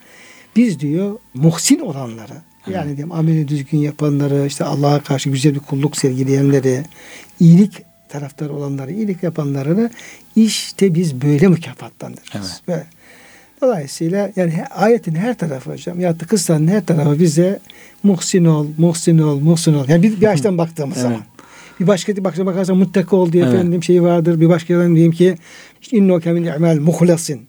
Biz 0.55 0.79
diyor 0.79 1.19
muhsin 1.33 1.79
olanları 1.79 2.33
yani 2.69 2.87
diyeyim 2.87 3.11
ameli 3.11 3.47
düzgün 3.47 3.77
yapanları 3.77 4.45
işte 4.47 4.63
Allah'a 4.63 4.99
karşı 4.99 5.29
güzel 5.29 5.55
bir 5.55 5.59
kulluk 5.59 5.97
sergileyenleri 5.97 6.83
iyilik 7.39 7.83
taraftarı 8.09 8.53
olanları 8.53 8.91
iyilik 8.91 9.23
yapanlarını 9.23 9.89
işte 10.35 10.95
biz 10.95 11.21
böyle 11.21 11.47
mükafatlandırırız. 11.47 12.61
Evet. 12.67 12.77
Ve 12.79 12.83
dolayısıyla 13.63 14.31
yani 14.35 14.53
ayetin 14.71 15.15
her 15.15 15.37
tarafı 15.37 15.71
hocam 15.71 15.99
ya 15.99 16.19
da 16.19 16.25
kıssanın 16.25 16.67
her 16.67 16.85
tarafı 16.85 17.19
bize 17.19 17.59
muhsin 18.03 18.45
ol, 18.45 18.67
muhsin 18.77 19.17
ol, 19.17 19.39
muhsin 19.39 19.73
ol. 19.73 19.85
Yani 19.87 20.03
bir, 20.03 20.21
bir 20.21 20.27
açıdan 20.27 20.57
baktığımız 20.57 20.97
Evet. 20.97 21.03
zaman. 21.07 21.21
Bir 21.79 21.87
başka 21.87 22.23
başka 22.23 22.45
bakarsan 22.45 22.77
muttaki 22.77 23.15
ol 23.15 23.31
diye 23.31 23.43
Evet. 23.43 23.53
efendim 23.53 23.83
şey 23.83 24.03
vardır. 24.03 24.39
Bir 24.41 24.49
başka 24.49 24.73
yerden 24.73 24.91
diyeyim 24.95 25.11
ki 25.11 25.35
işte 25.81 25.97
innoke 25.97 26.31
min 26.31 26.43
i'mal 26.43 26.79
muhlasin. 26.79 27.41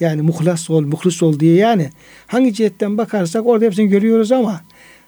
Yani 0.00 0.22
muhlas 0.22 0.70
ol, 0.70 0.82
muhlis 0.86 1.22
ol 1.22 1.40
diye 1.40 1.54
yani 1.56 1.90
hangi 2.26 2.54
cihetten 2.54 2.98
bakarsak 2.98 3.46
orada 3.46 3.64
hepsini 3.64 3.88
görüyoruz 3.88 4.32
ama 4.32 4.60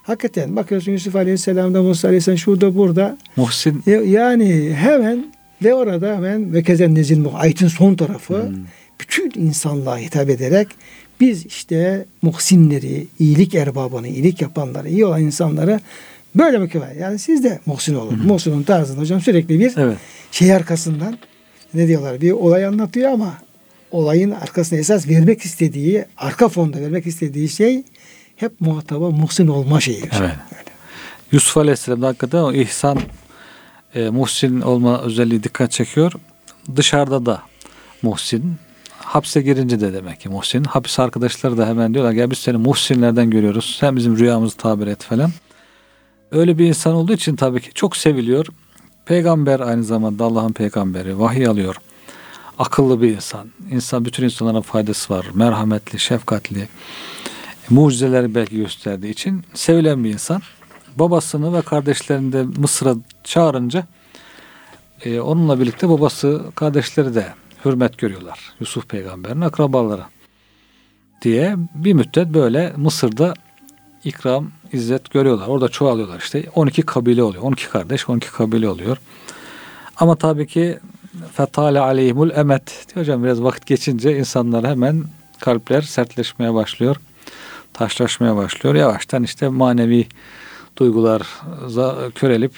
hakikaten 0.02 0.56
bakıyorsun 0.56 0.92
Yusuf 0.92 1.16
Aleyhisselam'da, 1.16 1.82
Musa 1.82 2.08
Aleyhisselam 2.08 2.38
şurada 2.38 2.76
burada 2.76 3.18
Muhsin 3.36 3.82
ya- 3.86 4.02
yani 4.02 4.72
hemen 4.74 5.24
ve 5.64 5.74
orada 5.74 6.16
hemen 6.16 6.52
ve 6.54 6.62
kezen 6.62 6.94
nezil 6.94 7.24
ayetin 7.34 7.68
son 7.68 7.94
tarafı 7.94 8.42
Hmm. 8.42 8.54
Bütün 9.02 9.32
insanlığa 9.36 9.98
hitap 9.98 10.30
ederek 10.30 10.68
biz 11.20 11.46
işte 11.46 12.06
muhsinleri, 12.22 13.06
iyilik 13.18 13.54
erbabını, 13.54 14.08
iyilik 14.08 14.42
yapanları, 14.42 14.88
iyi 14.88 15.04
olan 15.04 15.22
insanları 15.22 15.80
böyle 16.34 16.58
mükemmel. 16.58 16.96
Yani 16.96 17.18
siz 17.18 17.44
de 17.44 17.60
muhsin 17.66 17.94
olun. 17.94 18.26
Muhsinun 18.26 18.62
tarzında 18.62 19.00
hocam 19.00 19.20
sürekli 19.20 19.60
bir 19.60 19.72
evet. 19.76 19.98
şey 20.30 20.54
arkasından 20.54 21.18
ne 21.74 21.88
diyorlar 21.88 22.20
bir 22.20 22.32
olay 22.32 22.66
anlatıyor 22.66 23.10
ama 23.10 23.34
olayın 23.90 24.30
arkasına 24.30 24.78
esas 24.78 25.08
vermek 25.08 25.42
istediği, 25.42 26.04
arka 26.16 26.48
fonda 26.48 26.80
vermek 26.80 27.06
istediği 27.06 27.48
şey 27.48 27.82
hep 28.36 28.60
muhataba 28.60 29.10
muhsin 29.10 29.46
olma 29.46 29.80
şeyi. 29.80 30.02
Evet. 30.18 30.32
Yusuf 31.32 31.56
Aleyhisselam'da 31.56 32.06
hakikaten 32.06 32.38
o 32.38 32.52
ihsan 32.52 32.98
e, 33.94 34.10
muhsin 34.10 34.60
olma 34.60 35.02
özelliği 35.02 35.42
dikkat 35.42 35.72
çekiyor. 35.72 36.12
Dışarıda 36.76 37.26
da 37.26 37.42
muhsin. 38.02 38.56
Hapse 39.12 39.42
girince 39.42 39.80
de 39.80 39.92
demek 39.92 40.20
ki 40.20 40.28
muhsin. 40.28 40.64
Hapis 40.64 40.98
arkadaşları 40.98 41.58
da 41.58 41.66
hemen 41.66 41.94
diyorlar 41.94 42.12
ya 42.12 42.30
biz 42.30 42.38
seni 42.38 42.56
muhsinlerden 42.56 43.30
görüyoruz. 43.30 43.76
Sen 43.80 43.96
bizim 43.96 44.18
rüyamızı 44.18 44.56
tabir 44.56 44.86
et 44.86 45.02
falan. 45.02 45.30
Öyle 46.30 46.58
bir 46.58 46.66
insan 46.66 46.94
olduğu 46.94 47.12
için 47.12 47.36
tabii 47.36 47.60
ki 47.60 47.70
çok 47.74 47.96
seviliyor. 47.96 48.46
Peygamber 49.06 49.60
aynı 49.60 49.84
zamanda 49.84 50.24
Allah'ın 50.24 50.52
peygamberi. 50.52 51.18
Vahiy 51.18 51.46
alıyor. 51.46 51.76
Akıllı 52.58 53.02
bir 53.02 53.14
insan. 53.14 53.48
İnsan 53.70 54.04
bütün 54.04 54.24
insanlara 54.24 54.62
faydası 54.62 55.14
var. 55.14 55.26
Merhametli, 55.34 55.98
şefkatli. 55.98 56.68
Mucizeleri 57.70 58.34
belki 58.34 58.56
gösterdiği 58.56 59.10
için 59.10 59.44
sevilen 59.54 60.04
bir 60.04 60.12
insan. 60.12 60.42
Babasını 60.96 61.54
ve 61.54 61.62
kardeşlerini 61.62 62.32
de 62.32 62.42
Mısır'a 62.42 62.94
çağırınca 63.24 63.86
e, 65.04 65.20
onunla 65.20 65.60
birlikte 65.60 65.88
babası 65.88 66.42
kardeşleri 66.54 67.14
de 67.14 67.26
hürmet 67.64 67.98
görüyorlar. 67.98 68.52
Yusuf 68.60 68.88
peygamberin 68.88 69.40
akrabaları 69.40 70.02
diye 71.22 71.56
bir 71.74 71.92
müddet 71.92 72.28
böyle 72.28 72.72
Mısır'da 72.76 73.34
ikram, 74.04 74.50
izzet 74.72 75.10
görüyorlar. 75.10 75.48
Orada 75.48 75.68
çoğalıyorlar 75.68 76.18
işte. 76.18 76.44
12 76.54 76.82
kabile 76.82 77.22
oluyor. 77.22 77.42
12 77.42 77.68
kardeş, 77.68 78.08
12 78.08 78.32
kabile 78.32 78.68
oluyor. 78.68 78.96
Ama 79.96 80.16
tabii 80.16 80.46
ki 80.46 80.78
fetale 81.32 81.80
aleyhimul 81.80 82.30
emet. 82.30 82.86
Diyor 82.88 83.06
hocam 83.06 83.24
biraz 83.24 83.42
vakit 83.42 83.66
geçince 83.66 84.18
insanlar 84.18 84.66
hemen 84.66 85.04
kalpler 85.40 85.82
sertleşmeye 85.82 86.54
başlıyor. 86.54 86.96
Taşlaşmaya 87.72 88.36
başlıyor. 88.36 88.74
Yavaştan 88.74 89.22
işte 89.22 89.48
manevi 89.48 90.06
duygular 90.76 91.22
körelip 92.14 92.52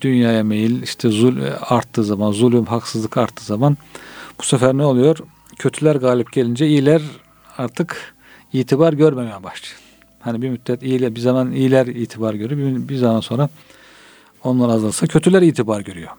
dünyaya 0.00 0.44
meyil 0.44 0.82
işte 0.82 1.08
zul 1.08 1.36
arttığı 1.60 2.04
zaman, 2.04 2.32
zulüm, 2.32 2.66
haksızlık 2.66 3.16
arttığı 3.16 3.44
zaman 3.44 3.76
bu 4.38 4.42
sefer 4.42 4.76
ne 4.76 4.84
oluyor? 4.84 5.18
Kötüler 5.58 5.96
galip 5.96 6.32
gelince 6.32 6.66
iyiler 6.66 7.02
artık 7.58 8.14
itibar 8.52 8.92
görmemeye 8.92 9.42
başlıyor. 9.42 9.76
Hani 10.20 10.42
bir 10.42 10.50
müddet 10.50 10.82
iyiler, 10.82 11.14
bir 11.14 11.20
zaman 11.20 11.52
iyiler 11.52 11.86
itibar 11.86 12.34
görüyor. 12.34 12.60
Bir, 12.60 12.88
bir 12.88 12.96
zaman 12.96 13.20
sonra 13.20 13.48
onlar 14.44 14.68
azalsa 14.68 15.06
kötüler 15.06 15.42
itibar 15.42 15.80
görüyor. 15.80 16.10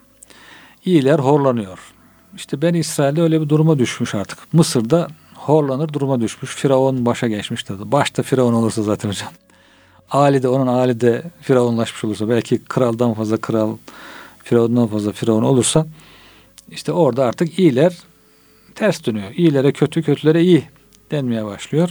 İyiler 0.86 1.20
horlanıyor. 1.20 1.80
İşte 2.36 2.62
ben 2.62 2.74
İsrail'de 2.74 3.22
öyle 3.22 3.42
bir 3.42 3.50
duruma 3.50 3.80
düşmüş 3.80 4.16
artık. 4.16 4.54
Mısır'da 4.54 5.08
horlanır 5.36 5.94
duruma 5.94 6.22
düşmüş. 6.22 6.56
Firavun 6.56 7.06
başa 7.06 7.28
geçmiş 7.28 7.64
tadı. 7.64 7.92
Başta 7.92 8.24
Firavun 8.24 8.54
olursa 8.54 8.84
zaten 8.84 9.10
hocam. 9.10 9.32
Ali 10.12 10.44
de 10.44 10.48
onun 10.48 10.68
Ali 10.68 11.02
de 11.02 11.24
Firavunlaşmış 11.42 12.04
olursa 12.04 12.30
belki 12.30 12.66
kraldan 12.66 13.14
fazla 13.14 13.38
kral 13.38 13.78
Firavundan 14.44 14.88
fazla 14.88 15.12
Firavun 15.12 15.44
olursa 15.44 15.86
işte 16.72 16.92
orada 16.92 17.26
artık 17.26 17.60
iyiler 17.60 17.98
ters 18.76 19.06
dönüyor. 19.06 19.32
İyilere 19.36 19.72
kötü, 19.72 20.04
kötülere 20.04 20.42
iyi 20.42 20.64
denmeye 21.12 21.46
başlıyor. 21.46 21.90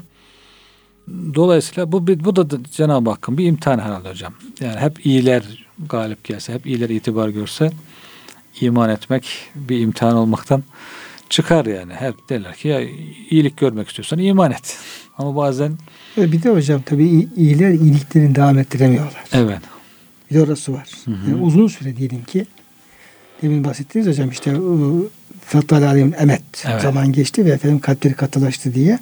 Dolayısıyla 1.35 1.93
bu 1.93 2.07
bu 2.07 2.37
da 2.37 2.59
Cenab-ı 2.71 3.11
Hakk'ın 3.11 3.38
bir 3.38 3.47
imtihan 3.47 3.78
herhalde 3.78 4.11
hocam. 4.11 4.35
Yani 4.61 4.81
hep 4.81 5.07
iyiler 5.07 5.66
galip 5.88 6.25
gelse, 6.25 6.54
hep 6.54 6.66
iyiler 6.66 6.88
itibar 6.88 7.28
görse 7.28 7.73
iman 8.61 8.90
etmek 8.90 9.26
bir 9.54 9.81
imtihan 9.81 10.16
olmaktan 10.16 10.62
çıkar 11.31 11.66
yani. 11.66 11.93
Hep 11.95 12.14
derler 12.28 12.57
ki 12.57 12.69
ya 12.69 12.81
iyilik 13.31 13.57
görmek 13.57 13.88
istiyorsan 13.88 14.19
iman 14.19 14.50
et. 14.50 14.78
Ama 15.19 15.37
bazen 15.37 15.78
bir 16.16 16.43
de 16.43 16.50
hocam 16.50 16.83
tabii 16.83 17.28
iyiler 17.37 17.71
iyiliklerini 17.71 18.35
devam 18.35 18.59
ettiremiyorlar. 18.59 19.25
Evet. 19.33 19.61
Bir 20.31 20.35
de 20.35 20.43
orası 20.43 20.73
var. 20.73 20.88
Hı 21.04 21.11
hı. 21.11 21.31
Yani 21.31 21.43
uzun 21.43 21.66
süre 21.66 21.97
diyelim 21.97 22.25
ki 22.25 22.47
demin 23.45 23.65
bahsettiniz 23.65 24.07
hocam 24.07 24.31
işte 24.31 24.53
Fettal 25.41 25.83
Alim 25.83 26.15
Emet 26.19 26.43
evet. 26.67 26.83
zaman 26.83 27.13
geçti 27.13 27.45
ve 27.45 27.51
efendim 27.51 27.79
kalpleri 27.79 28.15
katılaştı 28.15 28.75
diye. 28.75 28.99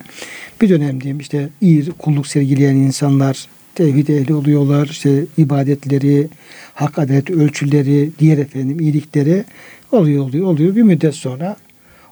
Bir 0.61 0.69
dönem 0.69 1.01
diyeyim 1.01 1.21
işte 1.21 1.49
iyi 1.61 1.91
kulluk 1.91 2.27
sergileyen 2.27 2.75
insanlar 2.75 3.47
tevhid 3.75 4.09
ehli 4.09 4.35
oluyorlar. 4.35 4.87
İşte 4.87 5.25
ibadetleri, 5.37 6.29
hak 6.75 6.99
adalet 6.99 7.31
ölçüleri, 7.31 8.11
diğer 8.19 8.39
efendim 8.39 8.81
iyilikleri 8.81 9.45
oluyor 9.93 10.25
oluyor 10.25 10.47
oluyor. 10.47 10.77
Bir 10.77 10.83
müddet 10.83 11.15
sonra 11.15 11.57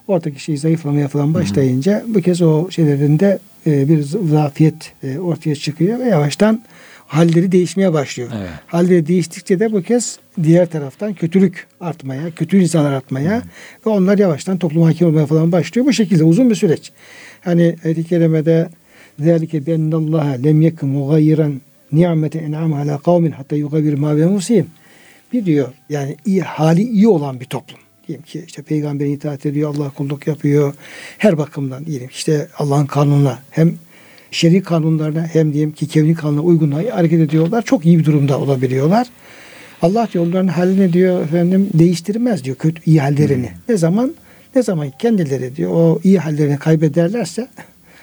oradaki 0.07 0.43
şey 0.43 0.57
zayıflamaya 0.57 1.07
falan 1.07 1.33
başlayınca 1.33 1.99
Hı-hı. 1.99 2.13
bu 2.13 2.21
kez 2.21 2.41
o 2.41 2.71
şeylerinde 2.71 3.39
e, 3.67 3.89
bir 3.89 4.01
zafiyet 4.03 4.93
e, 5.03 5.19
ortaya 5.19 5.55
çıkıyor 5.55 5.99
ve 5.99 6.03
yavaştan 6.03 6.61
halleri 7.10 7.52
değişmeye 7.52 7.92
başlıyor. 7.92 8.30
Evet. 8.36 8.50
Halleri 8.66 9.06
değiştikçe 9.06 9.60
de 9.60 9.72
bu 9.72 9.82
kez 9.82 10.18
diğer 10.42 10.70
taraftan 10.70 11.14
kötülük 11.14 11.66
artmaya, 11.80 12.30
kötü 12.30 12.58
insanlar 12.58 12.92
artmaya 12.92 13.36
Hı. 13.36 13.42
ve 13.86 13.90
onlar 13.90 14.18
yavaştan 14.18 14.58
toplum 14.58 14.82
hakim 14.82 15.08
olmaya 15.08 15.26
falan 15.26 15.52
başlıyor. 15.52 15.86
Bu 15.86 15.92
şekilde 15.92 16.24
uzun 16.24 16.50
bir 16.50 16.54
süreç. 16.54 16.92
Hani 17.40 17.76
ayet-i 17.84 18.04
kerimede 18.04 18.68
ذَٰلِكَ 19.20 19.52
بِأَنَّ 19.66 19.92
اللّٰهَ 20.02 20.26
لَمْ 20.46 20.58
يَكُمْ 20.68 20.88
مُغَيِّرًا 20.98 21.48
نِعْمَةً 21.92 22.34
اَنْعَمَ 22.46 22.72
عَلَى 22.80 22.94
قَوْمٍ 23.08 23.32
hatta 23.32 23.56
يُغَيِّرْ 23.56 23.96
مَا 24.04 24.10
بِهَمُسِيهِمْ 24.18 24.64
Bir 25.32 25.44
diyor 25.44 25.68
yani 25.88 26.16
iyi, 26.26 26.42
hali 26.42 26.82
iyi 26.82 27.08
olan 27.08 27.40
bir 27.40 27.44
toplum. 27.44 27.78
Diyelim 28.08 28.24
ki 28.24 28.44
işte 28.46 28.62
peygamberin 28.62 29.10
itaat 29.10 29.46
ediyor, 29.46 29.74
Allah 29.74 29.90
kulluk 29.90 30.26
yapıyor. 30.26 30.74
Her 31.18 31.38
bakımdan 31.38 31.86
diyelim 31.86 32.08
işte 32.12 32.48
Allah'ın 32.58 32.86
kanununa 32.86 33.38
hem 33.50 33.74
şer'i 34.31 34.63
kanunlarına 34.63 35.27
hem 35.27 35.53
diyelim 35.53 35.71
ki 35.71 35.87
kevni 35.87 36.15
kanuna 36.15 36.41
uygun 36.41 36.71
hareket 36.71 37.19
ediyorlar. 37.19 37.61
Çok 37.61 37.85
iyi 37.85 37.99
bir 37.99 38.05
durumda 38.05 38.39
olabiliyorlar. 38.39 39.07
Allah 39.81 40.07
diyor 40.13 40.27
onların 40.27 40.47
halini 40.47 40.93
diyor 40.93 41.23
efendim 41.23 41.69
değiştirmez 41.73 42.43
diyor 42.43 42.55
kötü 42.55 42.81
iyi 42.85 43.01
hallerini. 43.01 43.47
Hmm. 43.47 43.57
Ne 43.69 43.77
zaman 43.77 44.13
ne 44.55 44.63
zaman 44.63 44.91
kendileri 44.99 45.55
diyor 45.55 45.71
o 45.73 45.99
iyi 46.03 46.19
hallerini 46.19 46.57
kaybederlerse 46.57 47.47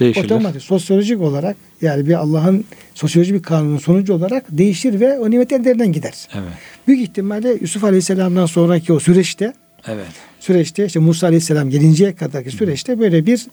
Değişirler. 0.01 0.25
otomatik 0.25 0.63
sosyolojik 0.63 1.21
olarak 1.21 1.57
yani 1.83 2.07
bir 2.07 2.15
Allah'ın 2.15 2.65
sosyolojik 2.95 3.35
bir 3.35 3.43
kanunun 3.43 3.79
sonucu 3.79 4.15
olarak 4.15 4.45
değişir 4.51 5.01
ve 5.01 5.19
o 5.19 5.31
nimet 5.31 5.53
ellerinden 5.53 5.93
gider. 5.93 6.29
Evet. 6.35 6.49
Büyük 6.87 7.01
ihtimalle 7.01 7.57
Yusuf 7.61 7.85
Aleyhisselam'dan 7.85 8.47
sonraki 8.47 8.93
o 8.93 9.01
süreçte 9.01 9.53
Evet. 9.87 10.07
Süreçte 10.41 10.87
işte 10.87 10.99
Musa 11.01 11.27
Aleyhisselam 11.27 11.71
gelinceye 11.71 12.15
kadarki 12.15 12.51
süreçte 12.51 13.01
böyle 13.01 13.27
bir 13.27 13.47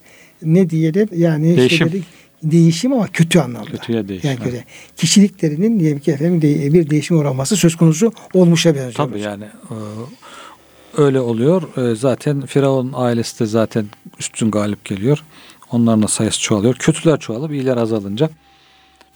ne 0.44 0.70
diyelim 0.70 1.08
yani 1.16 1.58
değişim. 1.58 1.88
Şeyleri, 1.88 2.04
değişim 2.52 2.94
ama 2.94 3.08
kötü 3.08 3.40
anlamda. 3.40 3.72
Kötüye 3.72 4.08
değişim. 4.08 4.30
Yani 4.30 4.40
kötü. 4.40 4.64
Kişiliklerinin 4.98 5.80
diyelim 5.80 6.00
ki 6.00 6.12
efendim 6.12 6.42
bir 6.74 6.90
değişim 6.90 7.18
uğraması 7.18 7.56
söz 7.56 7.76
konusu 7.76 8.14
olmuşa 8.34 8.76
benziyor. 8.76 8.94
Tabii 8.94 9.20
yani 9.20 9.44
e, 9.44 9.78
öyle 10.98 11.20
oluyor. 11.20 11.78
E, 11.78 11.96
zaten 11.96 12.42
Firavun 12.42 12.92
ailesi 12.96 13.40
de 13.40 13.46
zaten 13.46 13.86
üstün 14.20 14.52
galip 14.52 14.86
geliyor. 14.86 15.24
Onların 15.72 16.04
da 16.04 16.08
sayısı 16.08 16.42
çoğalıyor. 16.42 16.76
Kötüler 16.76 17.20
çoğalıp 17.20 17.52
iyiler 17.52 17.78
azalınca 17.78 18.30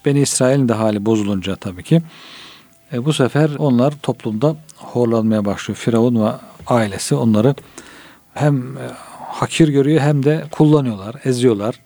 Beni 0.05 0.21
İsrail'in 0.21 0.69
de 0.69 0.73
hali 0.73 1.05
bozulunca 1.05 1.55
tabii 1.55 1.83
ki 1.83 2.01
e, 2.93 3.05
bu 3.05 3.13
sefer 3.13 3.49
onlar 3.57 3.93
toplumda 4.03 4.55
horlanmaya 4.75 5.45
başlıyor. 5.45 5.77
Firavun 5.77 6.25
ve 6.25 6.29
ailesi 6.67 7.15
onları 7.15 7.55
hem 8.33 8.77
e, 8.77 8.81
hakir 9.17 9.67
görüyor 9.67 10.01
hem 10.01 10.25
de 10.25 10.43
kullanıyorlar, 10.51 11.15
eziyorlar. 11.25 11.79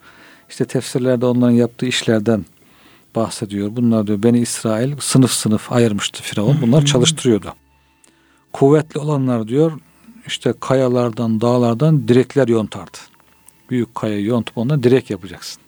İşte 0.49 0.65
tefsirlerde 0.65 1.25
onların 1.25 1.53
yaptığı 1.53 1.85
işlerden 1.85 2.45
bahsediyor. 3.15 3.69
Bunlar 3.75 4.07
diyor 4.07 4.23
Beni 4.23 4.39
İsrail 4.39 4.97
sınıf 4.99 5.31
sınıf 5.31 5.71
ayırmıştı 5.71 6.23
Firavun. 6.23 6.57
Bunlar 6.61 6.85
çalıştırıyordu. 6.85 7.53
Kuvvetli 8.53 8.99
olanlar 8.99 9.47
diyor 9.47 9.71
işte 10.27 10.53
kayalardan, 10.59 11.41
dağlardan 11.41 12.07
direkler 12.07 12.47
yontardı. 12.47 12.97
Büyük 13.69 13.95
kaya 13.95 14.19
yontup 14.19 14.57
ondan 14.57 14.83
direk 14.83 15.09
yapacaksın. 15.09 15.61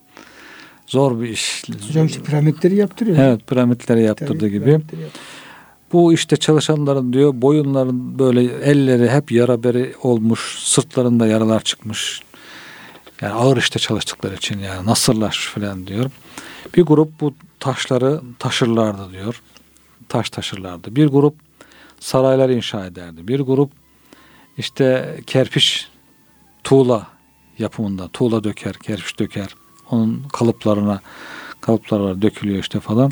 Zor 0.87 1.21
bir 1.21 1.29
iş. 1.29 1.63
Hocam 1.87 2.05
işte 2.05 2.21
piramitleri 2.23 2.75
yaptırıyor. 2.75 3.17
Evet 3.17 3.47
piramitleri 3.47 4.03
yaptırdığı 4.03 4.39
Tabii, 4.39 4.51
gibi. 4.51 4.81
Bu 5.93 6.13
işte 6.13 6.37
çalışanların 6.37 7.13
diyor 7.13 7.33
boyunların 7.35 8.19
böyle 8.19 8.43
elleri 8.43 9.09
hep 9.09 9.31
yara 9.31 9.63
beri 9.63 9.93
olmuş, 10.03 10.57
sırtlarında 10.59 11.27
yaralar 11.27 11.61
çıkmış. 11.61 12.21
Yani 13.21 13.33
ağır 13.33 13.57
işte 13.57 13.79
çalıştıkları 13.79 14.35
için 14.35 14.59
yani 14.59 14.85
nasırlar 14.85 15.51
falan 15.53 15.87
diyor. 15.87 16.11
Bir 16.75 16.83
grup 16.83 17.21
bu 17.21 17.33
taşları 17.59 18.21
taşırlardı 18.39 19.11
diyor. 19.11 19.41
Taş 20.09 20.29
taşırlardı. 20.29 20.95
Bir 20.95 21.07
grup 21.07 21.35
saraylar 21.99 22.49
inşa 22.49 22.85
ederdi. 22.85 23.27
Bir 23.27 23.39
grup 23.39 23.71
işte 24.57 25.17
kerpiç 25.27 25.87
tuğla 26.63 27.07
yapımında 27.59 28.07
tuğla 28.07 28.43
döker, 28.43 28.73
kerpiç 28.73 29.19
döker. 29.19 29.55
Onun 29.91 30.23
kalıplarına 30.33 31.01
kalıplar 31.61 32.21
dökülüyor 32.21 32.59
işte 32.59 32.79
falan. 32.79 33.11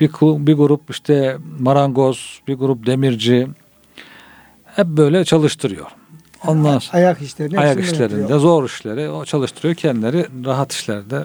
Bir, 0.00 0.10
bir 0.46 0.54
grup 0.54 0.90
işte 0.90 1.38
marangoz, 1.58 2.40
bir 2.48 2.54
grup 2.54 2.86
demirci 2.86 3.48
hep 4.64 4.86
böyle 4.86 5.24
çalıştırıyor. 5.24 5.95
Ondan 6.46 6.78
sonra, 6.78 6.96
ayak 6.96 7.22
işlerini 7.22 7.58
ayak 7.58 7.80
işlerinde 7.80 8.20
yapıyor. 8.20 8.38
zor 8.38 8.64
işleri 8.64 9.10
o 9.10 9.24
çalıştırıyor 9.24 9.74
kendileri 9.74 10.26
rahat 10.44 10.72
işlerde. 10.72 11.24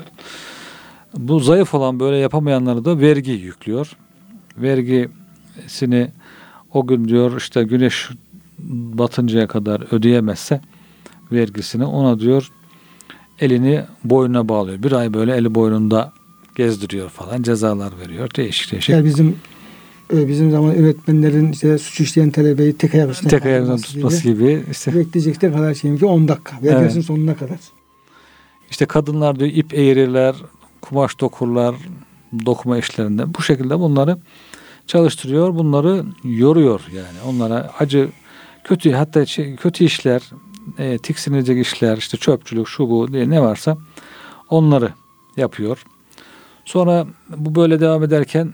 Bu 1.17 1.39
zayıf 1.39 1.73
olan 1.73 1.99
böyle 1.99 2.17
yapamayanları 2.17 2.85
da 2.85 2.99
vergi 2.99 3.31
yüklüyor. 3.31 3.91
Vergisini 4.57 6.11
o 6.73 6.87
gün 6.87 7.07
diyor 7.07 7.37
işte 7.37 7.63
güneş 7.63 8.09
batıncaya 8.69 9.47
kadar 9.47 9.93
ödeyemezse 9.93 10.61
vergisini 11.31 11.85
ona 11.85 12.19
diyor 12.19 12.51
elini 13.39 13.83
boynuna 14.03 14.49
bağlıyor. 14.49 14.83
Bir 14.83 14.91
ay 14.91 15.13
böyle 15.13 15.35
eli 15.35 15.55
boynunda 15.55 16.13
gezdiriyor 16.55 17.09
falan 17.09 17.41
cezalar 17.41 17.99
veriyor. 17.99 18.29
Değişik 18.35 18.71
değişik. 18.71 18.89
Yani 18.89 19.05
bizim 19.05 19.35
e, 20.13 20.27
bizim 20.27 20.51
zaman 20.51 20.75
öğretmenlerin 20.75 21.51
işte 21.51 21.77
suç 21.77 21.99
işleyen 21.99 22.29
talebeyi 22.29 22.77
tek 22.77 22.95
ayak 22.95 23.09
üstüne 23.11 23.29
tek 23.29 23.45
ayak 23.45 23.83
tutması 23.83 24.23
gibi. 24.23 24.33
gibi 24.33 24.65
işte. 24.71 24.95
Bekleyecekler 24.95 25.53
kadar 25.53 25.73
şeyim 25.73 25.97
ki 25.97 26.05
10 26.05 26.27
dakika. 26.27 26.55
Ve 26.63 26.69
evet. 26.69 27.05
sonuna 27.05 27.35
kadar. 27.35 27.59
İşte 28.71 28.85
kadınlar 28.85 29.39
diyor 29.39 29.51
ip 29.53 29.73
eğirirler, 29.73 30.35
kumaş 30.81 31.19
dokurlar, 31.19 31.75
dokuma 32.45 32.77
işlerinde. 32.77 33.33
Bu 33.33 33.41
şekilde 33.41 33.79
bunları 33.79 34.17
çalıştırıyor. 34.87 35.55
Bunları 35.55 36.03
yoruyor 36.23 36.81
yani. 36.95 37.17
Onlara 37.27 37.71
acı 37.79 38.09
kötü 38.63 38.91
hatta 38.91 39.25
şey, 39.25 39.55
kötü 39.55 39.83
işler, 39.83 40.21
e, 40.77 40.97
tiksinilecek 40.97 41.65
işler, 41.65 41.97
işte 41.97 42.17
çöpçülük, 42.17 42.67
şu 42.67 42.89
bu 42.89 43.13
diye 43.13 43.29
ne 43.29 43.41
varsa 43.41 43.77
onları 44.49 44.89
yapıyor. 45.37 45.83
Sonra 46.65 47.07
bu 47.37 47.55
böyle 47.55 47.79
devam 47.79 48.03
ederken 48.03 48.53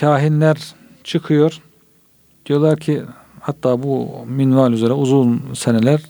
kahinler 0.00 0.74
çıkıyor. 1.04 1.60
Diyorlar 2.46 2.78
ki 2.78 3.02
hatta 3.40 3.82
bu 3.82 4.10
minval 4.26 4.72
üzere 4.72 4.92
uzun 4.92 5.42
seneler 5.54 6.02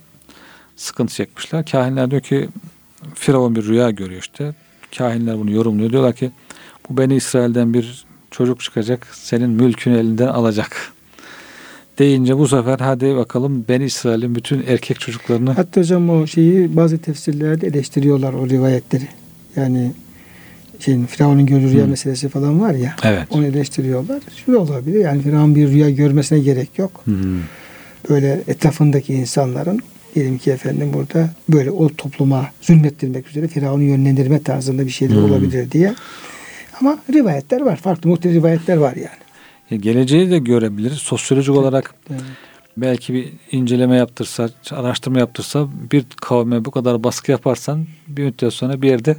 sıkıntı 0.76 1.14
çekmişler. 1.14 1.66
Kahinler 1.66 2.10
diyor 2.10 2.22
ki 2.22 2.48
Firavun 3.14 3.56
bir 3.56 3.64
rüya 3.64 3.90
görüyor 3.90 4.20
işte. 4.20 4.54
Kahinler 4.98 5.38
bunu 5.38 5.50
yorumluyor. 5.50 5.90
Diyorlar 5.90 6.12
ki 6.12 6.30
bu 6.88 6.96
Beni 6.96 7.14
İsrail'den 7.16 7.74
bir 7.74 8.04
çocuk 8.30 8.60
çıkacak. 8.60 9.06
Senin 9.12 9.50
mülkünü 9.50 9.98
elinden 9.98 10.28
alacak. 10.28 10.92
Deyince 11.98 12.38
bu 12.38 12.48
sefer 12.48 12.78
hadi 12.78 13.16
bakalım 13.16 13.64
Ben 13.68 13.80
İsrail'in 13.80 14.34
bütün 14.34 14.64
erkek 14.66 15.00
çocuklarını 15.00 15.52
Hatta 15.52 15.80
hocam 15.80 16.10
o 16.10 16.26
şeyi 16.26 16.76
bazı 16.76 16.98
tefsirlerde 16.98 17.66
eleştiriyorlar 17.66 18.32
o 18.32 18.48
rivayetleri. 18.48 19.08
Yani 19.56 19.92
şeyin 20.80 21.06
Firavun'un 21.06 21.46
gördüğü 21.46 21.70
rüya 21.72 21.84
Hı. 21.84 21.88
meselesi 21.88 22.28
falan 22.28 22.60
var 22.60 22.74
ya. 22.74 22.96
Evet. 23.04 23.26
Onu 23.30 23.46
eleştiriyorlar. 23.46 24.22
Şu 24.46 24.56
olabilir. 24.56 25.00
Yani 25.00 25.22
Firavun 25.22 25.54
bir 25.54 25.68
rüya 25.68 25.90
görmesine 25.90 26.38
gerek 26.38 26.78
yok. 26.78 27.02
Hı. 27.04 27.14
Böyle 28.10 28.40
etrafındaki 28.48 29.14
insanların 29.14 29.80
diyelim 30.14 30.38
ki 30.38 30.50
efendim 30.50 30.90
burada 30.94 31.30
böyle 31.48 31.70
o 31.70 31.88
topluma 31.88 32.46
zulmettirmek 32.60 33.28
üzere 33.28 33.48
Firavun'u 33.48 33.82
yönlendirme 33.82 34.42
tarzında 34.42 34.86
bir 34.86 34.90
şeyler 34.90 35.14
Hmm. 35.16 35.24
olabilir 35.24 35.70
diye. 35.70 35.94
Ama 36.80 36.98
rivayetler 37.12 37.60
var. 37.60 37.76
Farklı 37.76 38.10
muhtelif 38.10 38.36
rivayetler 38.36 38.76
var 38.76 38.96
yani. 38.96 39.08
Ya 39.70 39.76
geleceği 39.76 40.30
de 40.30 40.38
görebiliriz. 40.38 40.98
Sosyolojik 40.98 41.54
olarak 41.56 41.94
Evet. 42.10 42.20
belki 42.76 43.14
bir 43.14 43.28
inceleme 43.52 43.96
yaptırsa, 43.96 44.48
araştırma 44.70 45.18
yaptırsa 45.18 45.68
bir 45.92 46.04
kavme 46.20 46.64
bu 46.64 46.70
kadar 46.70 47.04
baskı 47.04 47.30
yaparsan 47.30 47.86
bir 48.08 48.24
müddet 48.24 48.52
sonra 48.52 48.82
bir 48.82 48.88
yerde 48.88 49.16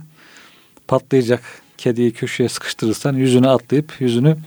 patlayacak. 0.88 1.41
Kediyi 1.78 2.12
köşeye 2.12 2.50
sıkıştırırsan 2.50 3.13
yüzüne 3.13 3.48
atlayıp 3.48 3.93
yüzünü 4.00 4.38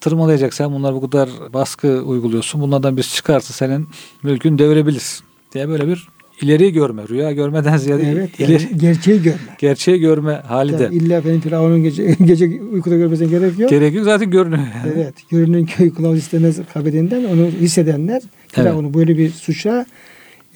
tırmalayacak. 0.00 0.54
Sen 0.54 0.72
bunlar 0.72 0.94
bu 0.94 1.00
kadar 1.10 1.28
baskı 1.52 2.02
uyguluyorsun. 2.02 2.60
Bunlardan 2.60 2.96
biz 2.96 3.14
çıkarsa 3.14 3.54
senin 3.54 3.88
mülkün 4.22 4.58
devirebilir 4.58 5.20
diye 5.54 5.68
böyle 5.68 5.86
bir 5.88 6.08
ileriyi 6.40 6.72
görme. 6.72 7.02
Rüya 7.08 7.32
görmeden 7.32 7.76
ziyade 7.76 8.10
Evet. 8.12 8.40
Yani 8.40 8.50
ileri, 8.50 8.78
gerçeği 8.78 9.22
görme. 9.22 9.38
gerçeği 9.58 10.00
görme 10.00 10.32
hali 10.32 10.78
de 10.78 10.82
Yani 10.82 10.94
illa 10.94 11.24
benim 11.24 11.40
Firavun'un 11.40 11.82
gece, 11.82 12.16
gece 12.24 12.60
uykuda 12.72 12.96
görmesine 12.96 13.28
gerek 13.28 13.58
yok. 13.58 13.70
gerekiyor. 13.70 14.04
Zaten 14.04 14.30
görünüyor. 14.30 14.62
Yani. 14.62 14.92
Evet. 14.96 15.14
Görünün 15.30 15.64
köy 15.66 15.94
kılavuz 15.94 16.18
istemez 16.18 16.58
haberinden 16.74 17.24
onu 17.24 17.46
hissedenler 17.60 18.22
Firavun'u 18.48 18.94
böyle 18.94 19.18
bir 19.18 19.30
suça 19.30 19.86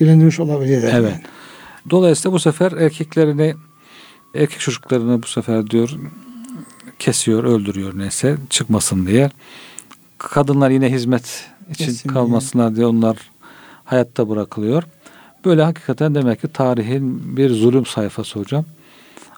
yönlendirmiş 0.00 0.40
olabilirler. 0.40 0.92
Evet. 0.94 1.12
yani. 1.12 1.22
Dolayısıyla 1.90 2.32
bu 2.34 2.38
sefer 2.38 2.72
erkeklerini 2.72 3.54
erkek 4.36 4.60
çocuklarını 4.60 5.22
bu 5.22 5.26
sefer 5.26 5.70
diyor 5.70 5.90
kesiyor, 6.98 7.44
öldürüyor 7.44 7.98
neyse 7.98 8.36
çıkmasın 8.50 9.06
diye. 9.06 9.30
Kadınlar 10.18 10.70
yine 10.70 10.92
hizmet 10.92 11.50
için 11.70 11.84
Kesin 11.84 12.08
kalmasınlar 12.08 12.76
diye 12.76 12.86
onlar 12.86 13.16
hayatta 13.84 14.28
bırakılıyor. 14.28 14.82
Böyle 15.44 15.62
hakikaten 15.62 16.14
demek 16.14 16.40
ki 16.40 16.48
tarihin 16.48 17.36
bir 17.36 17.50
zulüm 17.50 17.86
sayfası 17.86 18.38
hocam. 18.38 18.64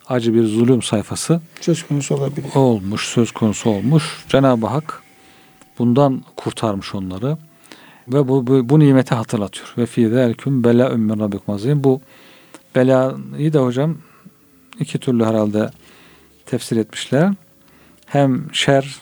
Acı 0.09 0.35
bir 0.35 0.45
zulüm 0.45 0.83
sayfası 0.83 1.41
Söz 1.61 1.83
konusu 1.83 2.15
olabilir. 2.15 2.47
olmuş, 2.55 3.07
söz 3.07 3.33
konusu 3.33 3.71
olmuş. 3.71 4.25
Cenab-ı 4.29 4.67
Hak 4.67 5.03
bundan 5.79 6.23
kurtarmış 6.37 6.95
onları 6.95 7.37
ve 8.09 8.29
bu, 8.29 8.47
bu, 8.47 8.69
bu 8.69 8.79
nimeti 8.79 9.15
hatırlatıyor. 9.15 9.75
Ve 9.79 9.87
fi 9.87 10.09
zelküm 10.09 10.65
bela 10.65 10.91
ümmün 10.91 11.21
rabbikum 11.21 11.55
azim. 11.55 11.85
Bu 11.85 12.01
belayı 12.75 13.53
da 13.53 13.65
hocam 13.65 13.97
iki 14.81 14.99
türlü 14.99 15.25
herhalde 15.25 15.71
tefsir 16.47 16.77
etmişler. 16.77 17.33
Hem 18.07 18.43
şer 18.53 18.97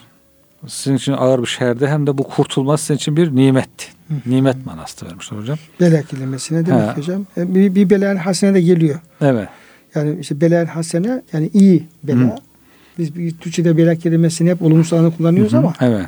sizin 0.67 0.95
için 0.97 1.13
ağır 1.13 1.41
bir 1.41 1.47
şerdi 1.47 1.87
hem 1.87 2.07
de 2.07 2.17
bu 2.17 2.23
kurtulma 2.23 2.77
sizin 2.77 2.95
için 2.95 3.17
bir 3.17 3.35
nimetti. 3.35 3.85
Nimet 4.25 4.65
manası 4.65 5.05
vermişler 5.05 5.37
hocam. 5.37 5.57
Bela 5.79 6.01
kelimesine 6.03 6.65
demek 6.65 6.89
ki 6.95 7.01
hocam. 7.01 7.25
E, 7.37 7.55
Bir, 7.55 7.75
bir 7.75 7.89
bela 7.89 8.25
hasene 8.25 8.53
de 8.53 8.61
geliyor. 8.61 8.99
Evet. 9.21 9.47
Yani 9.95 10.19
işte 10.19 10.41
bela 10.41 10.75
hasene 10.75 11.21
yani 11.33 11.49
iyi 11.53 11.87
bela. 12.03 12.19
Hı. 12.19 12.35
Biz 12.99 13.37
Türkçe'de 13.39 13.77
bela 13.77 13.95
kelimesini 13.95 14.49
hep 14.49 14.61
olumsuz 14.61 14.93
anlamda 14.93 15.17
kullanıyoruz 15.17 15.53
Hı 15.53 15.57
ama 15.57 15.73
evet. 15.81 16.05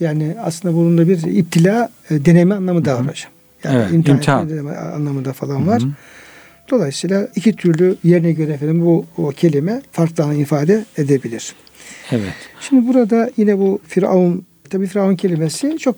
yani 0.00 0.36
aslında 0.42 0.74
bunun 0.74 0.98
da 0.98 1.08
bir 1.08 1.22
iptila 1.22 1.88
e, 2.10 2.24
deneme 2.24 2.54
anlamı 2.54 2.84
da 2.84 2.94
var 2.94 3.00
hocam. 3.00 3.32
Yani 3.64 3.76
Evet, 3.76 3.92
imtihan, 3.92 4.18
imtihan. 4.48 4.66
anlamında 4.94 5.32
falan 5.32 5.66
var. 5.66 5.82
Hı 5.82 5.86
hı. 5.86 5.90
Dolayısıyla 6.70 7.28
iki 7.36 7.52
türlü 7.52 7.96
yerine 8.04 8.32
göre 8.32 8.52
efendim 8.52 8.86
bu 8.86 9.06
o 9.16 9.28
kelime 9.28 9.82
farklı 9.92 10.34
ifade 10.34 10.84
edebilir. 10.96 11.54
Evet. 12.10 12.34
Şimdi 12.60 12.88
burada 12.88 13.30
yine 13.36 13.58
bu 13.58 13.80
Firavun, 13.88 14.44
tabi 14.70 14.86
Firavun 14.86 15.16
kelimesi 15.16 15.78
çok 15.78 15.96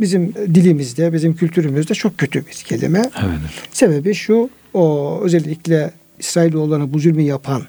bizim 0.00 0.34
dilimizde, 0.34 1.12
bizim 1.12 1.36
kültürümüzde 1.36 1.94
çok 1.94 2.18
kötü 2.18 2.46
bir 2.46 2.52
kelime. 2.52 2.98
Evet. 2.98 3.38
Sebebi 3.72 4.14
şu, 4.14 4.50
o 4.74 5.18
özellikle 5.22 5.90
İsrailoğullarına 6.18 6.92
bu 6.92 6.98
zulmü 6.98 7.22
yapan 7.22 7.62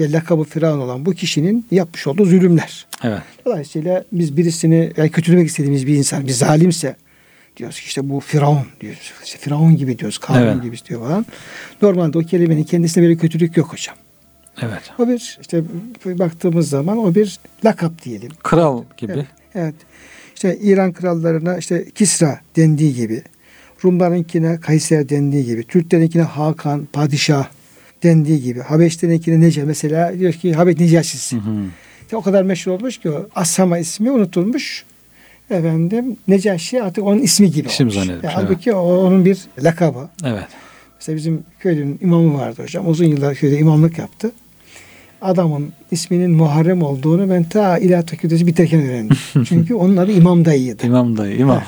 ve 0.00 0.12
lakabı 0.12 0.44
Firavun 0.44 0.78
olan 0.78 1.06
bu 1.06 1.12
kişinin 1.12 1.66
yapmış 1.70 2.06
olduğu 2.06 2.24
zulümler. 2.24 2.86
Evet. 3.02 3.22
Dolayısıyla 3.46 4.04
biz 4.12 4.36
birisini 4.36 4.92
yani 4.96 5.10
kötülemek 5.10 5.48
istediğimiz 5.48 5.86
bir 5.86 5.94
insan, 5.94 6.26
bir 6.26 6.32
zalimse 6.32 6.96
diyoruz 7.56 7.80
ki 7.80 7.86
işte 7.86 8.08
bu 8.08 8.20
Firavun 8.20 8.66
diyoruz. 8.80 9.12
Firavun 9.40 9.76
gibi 9.76 9.98
diyoruz, 9.98 10.18
Karun 10.18 10.46
Evet. 10.46 10.62
gibi 10.62 10.76
diyor 10.88 11.00
falan. 11.00 11.26
Normalde 11.82 12.18
o 12.18 12.20
kelimenin 12.20 12.64
kendisinde 12.64 13.04
böyle 13.04 13.16
kötülük 13.16 13.56
yok 13.56 13.72
hocam. 13.72 13.96
Evet. 14.62 14.82
O 14.98 15.08
bir 15.08 15.38
işte 15.40 15.62
baktığımız 16.04 16.68
zaman 16.68 16.98
o 16.98 17.14
bir 17.14 17.38
lakap 17.64 18.04
diyelim. 18.04 18.30
Kral 18.42 18.84
gibi. 18.96 19.12
Evet. 19.12 19.26
Evet. 19.54 19.74
İşte 20.34 20.58
İran 20.62 20.92
krallarına 20.92 21.58
işte 21.58 21.84
Kisra 21.94 22.40
dendiği 22.56 22.94
gibi, 22.94 23.22
Rumlarınkine 23.84 24.60
Kayser 24.60 25.08
dendiği 25.08 25.44
gibi, 25.44 25.64
Türklerinkine 25.64 26.22
Hakan, 26.22 26.88
Padişah 26.92 27.48
dendiği 28.02 28.42
gibi, 28.42 28.60
Habeşlerinkine 28.60 29.40
Nece 29.40 29.64
mesela 29.64 30.18
diyor 30.18 30.32
ki 30.32 30.54
Habeş 30.54 30.76
hı. 30.76 31.40
İşte 32.02 32.16
o 32.16 32.22
kadar 32.22 32.42
meşhur 32.42 32.72
olmuş 32.72 32.98
ki 32.98 33.10
o 33.10 33.28
Asama 33.34 33.78
ismi 33.78 34.10
unutulmuş. 34.10 34.84
Efendim 35.50 36.16
Necaşi 36.28 36.82
artık 36.82 37.04
onun 37.04 37.18
ismi 37.18 37.50
gibi 37.50 37.68
İsim 37.68 37.88
olmuş. 37.88 37.96
Yani 37.96 38.12
evet. 38.12 38.30
halbuki 38.34 38.72
o 38.72 39.06
onun 39.06 39.24
bir 39.24 39.38
lakabı. 39.62 40.08
Evet. 40.24 40.46
Mesela 41.00 41.16
bizim 41.16 41.42
köyün 41.60 41.98
imamı 42.02 42.38
vardı 42.38 42.62
hocam. 42.62 42.88
Uzun 42.88 43.04
yıllar 43.04 43.34
köyde 43.34 43.58
imamlık 43.58 43.98
yaptı. 43.98 44.32
Adamın 45.22 45.72
isminin 45.90 46.30
Muharrem 46.30 46.82
olduğunu 46.82 47.30
ben 47.30 47.44
ta 47.44 47.78
İlahi 47.78 48.06
Fakültesi 48.06 48.46
biterken 48.46 48.80
öğrendim. 48.80 49.16
çünkü 49.48 49.74
onun 49.74 49.96
adı 49.96 50.12
İmam 50.12 50.44
Dayı'ydı. 50.44 50.86
İmam 50.86 51.16
dayı, 51.16 51.36
imam. 51.36 51.62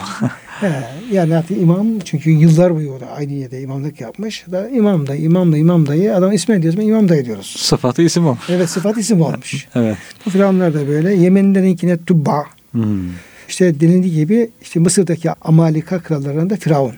He, 0.60 0.72
yani 1.12 1.36
artık 1.36 1.62
imam 1.62 1.86
çünkü 2.04 2.30
yıllar 2.30 2.74
boyu 2.74 2.92
o 2.92 3.00
da 3.00 3.06
aynı 3.06 3.32
yerde 3.32 3.60
imamlık 3.60 4.00
yapmış. 4.00 4.44
Da 4.50 4.68
İmam 4.68 5.06
Dayı, 5.06 5.22
İmam 5.22 5.52
Dayı, 5.52 5.62
İmam 5.62 5.86
Dayı. 5.86 6.16
Adam 6.16 6.32
ismini 6.32 6.62
diyoruz, 6.62 6.80
ben 6.80 6.86
İmam 6.86 7.08
Dayı 7.08 7.24
diyoruz. 7.24 7.56
Sıfatı 7.58 8.02
isim 8.02 8.26
o. 8.26 8.36
Evet 8.48 8.70
sıfat 8.70 8.98
isim 8.98 9.22
olmuş. 9.22 9.68
Evet. 9.74 9.96
Bu 10.26 10.30
firavunlar 10.30 10.74
da 10.74 10.88
böyle. 10.88 11.14
Yemenlerinkine 11.14 12.04
Tubba. 12.04 12.44
Hmm. 12.72 13.10
İşte 13.48 13.80
denildiği 13.80 14.14
gibi 14.14 14.50
işte 14.62 14.80
Mısır'daki 14.80 15.30
Amalika 15.30 16.02
krallarına 16.02 16.50
da 16.50 16.56
Firavun 16.56 16.94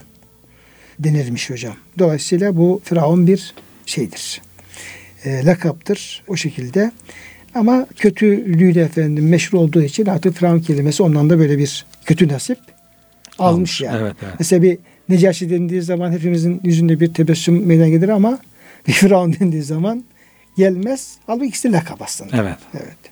denirmiş 0.99 1.51
hocam. 1.51 1.75
Dolayısıyla 1.99 2.57
bu 2.57 2.81
Firavun 2.85 3.27
bir 3.27 3.55
şeydir. 3.87 4.43
E, 5.25 5.45
lakaptır 5.45 6.23
o 6.29 6.37
şekilde. 6.37 6.93
Ama 7.55 7.87
kötülüğüyle 7.97 8.83
efendim 8.83 9.29
meşhur 9.29 9.59
olduğu 9.59 9.83
için 9.83 10.07
artık 10.07 10.37
Firavun 10.37 10.61
kelimesi 10.61 11.03
ondan 11.03 11.31
da 11.31 11.39
böyle 11.39 11.59
bir 11.59 11.87
kötü 12.05 12.29
nasip 12.29 12.59
almış, 13.39 13.55
Almış, 13.57 13.81
yani. 13.81 14.03
evet, 14.03 14.17
evet. 14.23 14.35
Mesela 14.39 14.63
bir 14.63 14.79
Necaşi 15.09 15.51
dendiği 15.51 15.83
zaman 15.83 16.13
hepimizin 16.13 16.61
yüzünde 16.65 17.01
bir 17.01 17.15
tebessüm 17.15 17.67
meydana 17.67 17.89
gelir 17.89 18.09
ama 18.09 18.39
bir 18.87 18.93
Firavun 18.93 19.37
dendiği 19.41 19.63
zaman 19.63 20.05
gelmez. 20.57 21.15
Halbuki 21.27 21.49
ikisi 21.49 21.69
de 21.69 21.77
lakap 21.77 22.03
aslında. 22.03 22.37
Evet. 22.43 22.59
Evet. 22.75 23.10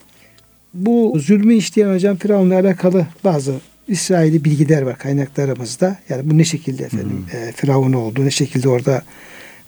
Bu 0.79 1.19
zulmü 1.19 1.55
işleyen 1.55 1.95
hocam 1.95 2.17
Firavun'la 2.17 2.55
alakalı 2.55 3.07
bazı 3.25 3.55
İsrail'i 3.88 4.45
bilgiler 4.45 4.83
var 4.83 4.99
kaynaklarımızda. 4.99 5.99
Yani 6.09 6.31
bu 6.31 6.38
ne 6.38 6.45
şekilde 6.45 6.85
efendim 6.85 7.25
e, 7.33 7.53
Firavun 7.53 7.93
oldu, 7.93 8.25
ne 8.25 8.31
şekilde 8.31 8.69
orada 8.69 9.03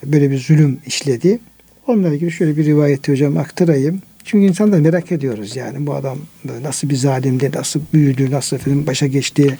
böyle 0.05 0.31
bir 0.31 0.39
zulüm 0.39 0.79
işledi. 0.85 1.39
Onunla 1.87 2.13
ilgili 2.13 2.31
şöyle 2.31 2.57
bir 2.57 2.65
rivayeti 2.65 3.11
hocam 3.11 3.37
aktarayım. 3.37 4.01
Çünkü 4.23 4.47
insan 4.47 4.71
da 4.71 4.77
merak 4.77 5.11
ediyoruz 5.11 5.55
yani 5.55 5.87
bu 5.87 5.93
adam 5.93 6.17
nasıl 6.61 6.89
bir 6.89 6.95
zalimdi, 6.95 7.51
nasıl 7.55 7.79
büyüdü, 7.93 8.31
nasıl 8.31 8.57
efendim 8.57 8.87
başa 8.87 9.07
geçti, 9.07 9.57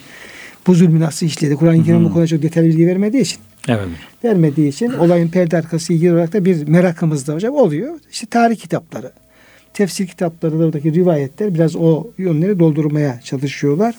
bu 0.67 0.73
zulmü 0.75 0.99
nasıl 0.99 1.25
işledi. 1.25 1.55
Kur'an-ı 1.55 1.85
Kerim 1.85 2.05
bu 2.05 2.13
konuda 2.13 2.27
çok 2.27 2.41
detaylı 2.41 2.69
bilgi 2.69 2.87
vermediği 2.87 3.21
için 3.21 3.39
Evet. 3.67 3.87
vermediği 4.23 4.69
için 4.69 4.93
olayın 4.93 5.27
perde 5.29 5.57
arkası 5.57 5.93
ilgili 5.93 6.13
olarak 6.13 6.33
da 6.33 6.45
bir 6.45 6.67
merakımız 6.67 7.27
da 7.27 7.33
hocam 7.33 7.55
oluyor. 7.55 7.99
İşte 8.11 8.27
tarih 8.27 8.55
kitapları, 8.55 9.11
tefsir 9.73 10.07
kitaplarındaki 10.07 10.93
rivayetler 10.93 11.53
biraz 11.53 11.75
o 11.75 12.07
yönleri 12.17 12.59
doldurmaya 12.59 13.21
çalışıyorlar. 13.23 13.95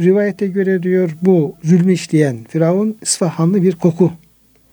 Rivayete 0.00 0.46
göre 0.46 0.82
diyor 0.82 1.10
bu 1.22 1.56
zulmü 1.64 1.92
işleyen 1.92 2.36
Firavun 2.48 2.98
İsfahanlı 3.02 3.62
bir 3.62 3.74
koku 3.76 4.12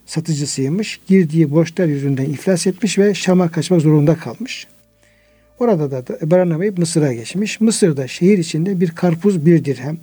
satıcısıymış. 0.05 0.99
Girdiği 1.07 1.51
borçlar 1.51 1.85
yüzünden 1.85 2.25
iflas 2.25 2.67
etmiş 2.67 2.97
ve 2.97 3.13
Şam'a 3.13 3.49
kaçmak 3.49 3.81
zorunda 3.81 4.15
kalmış. 4.15 4.67
Orada 5.59 5.91
da 5.91 6.31
barınamayıp 6.31 6.77
Mısır'a 6.77 7.13
geçmiş. 7.13 7.61
Mısır'da 7.61 8.07
şehir 8.07 8.37
içinde 8.37 8.79
bir 8.79 8.91
karpuz 8.91 9.45
bir 9.45 9.65
dirhem. 9.65 9.97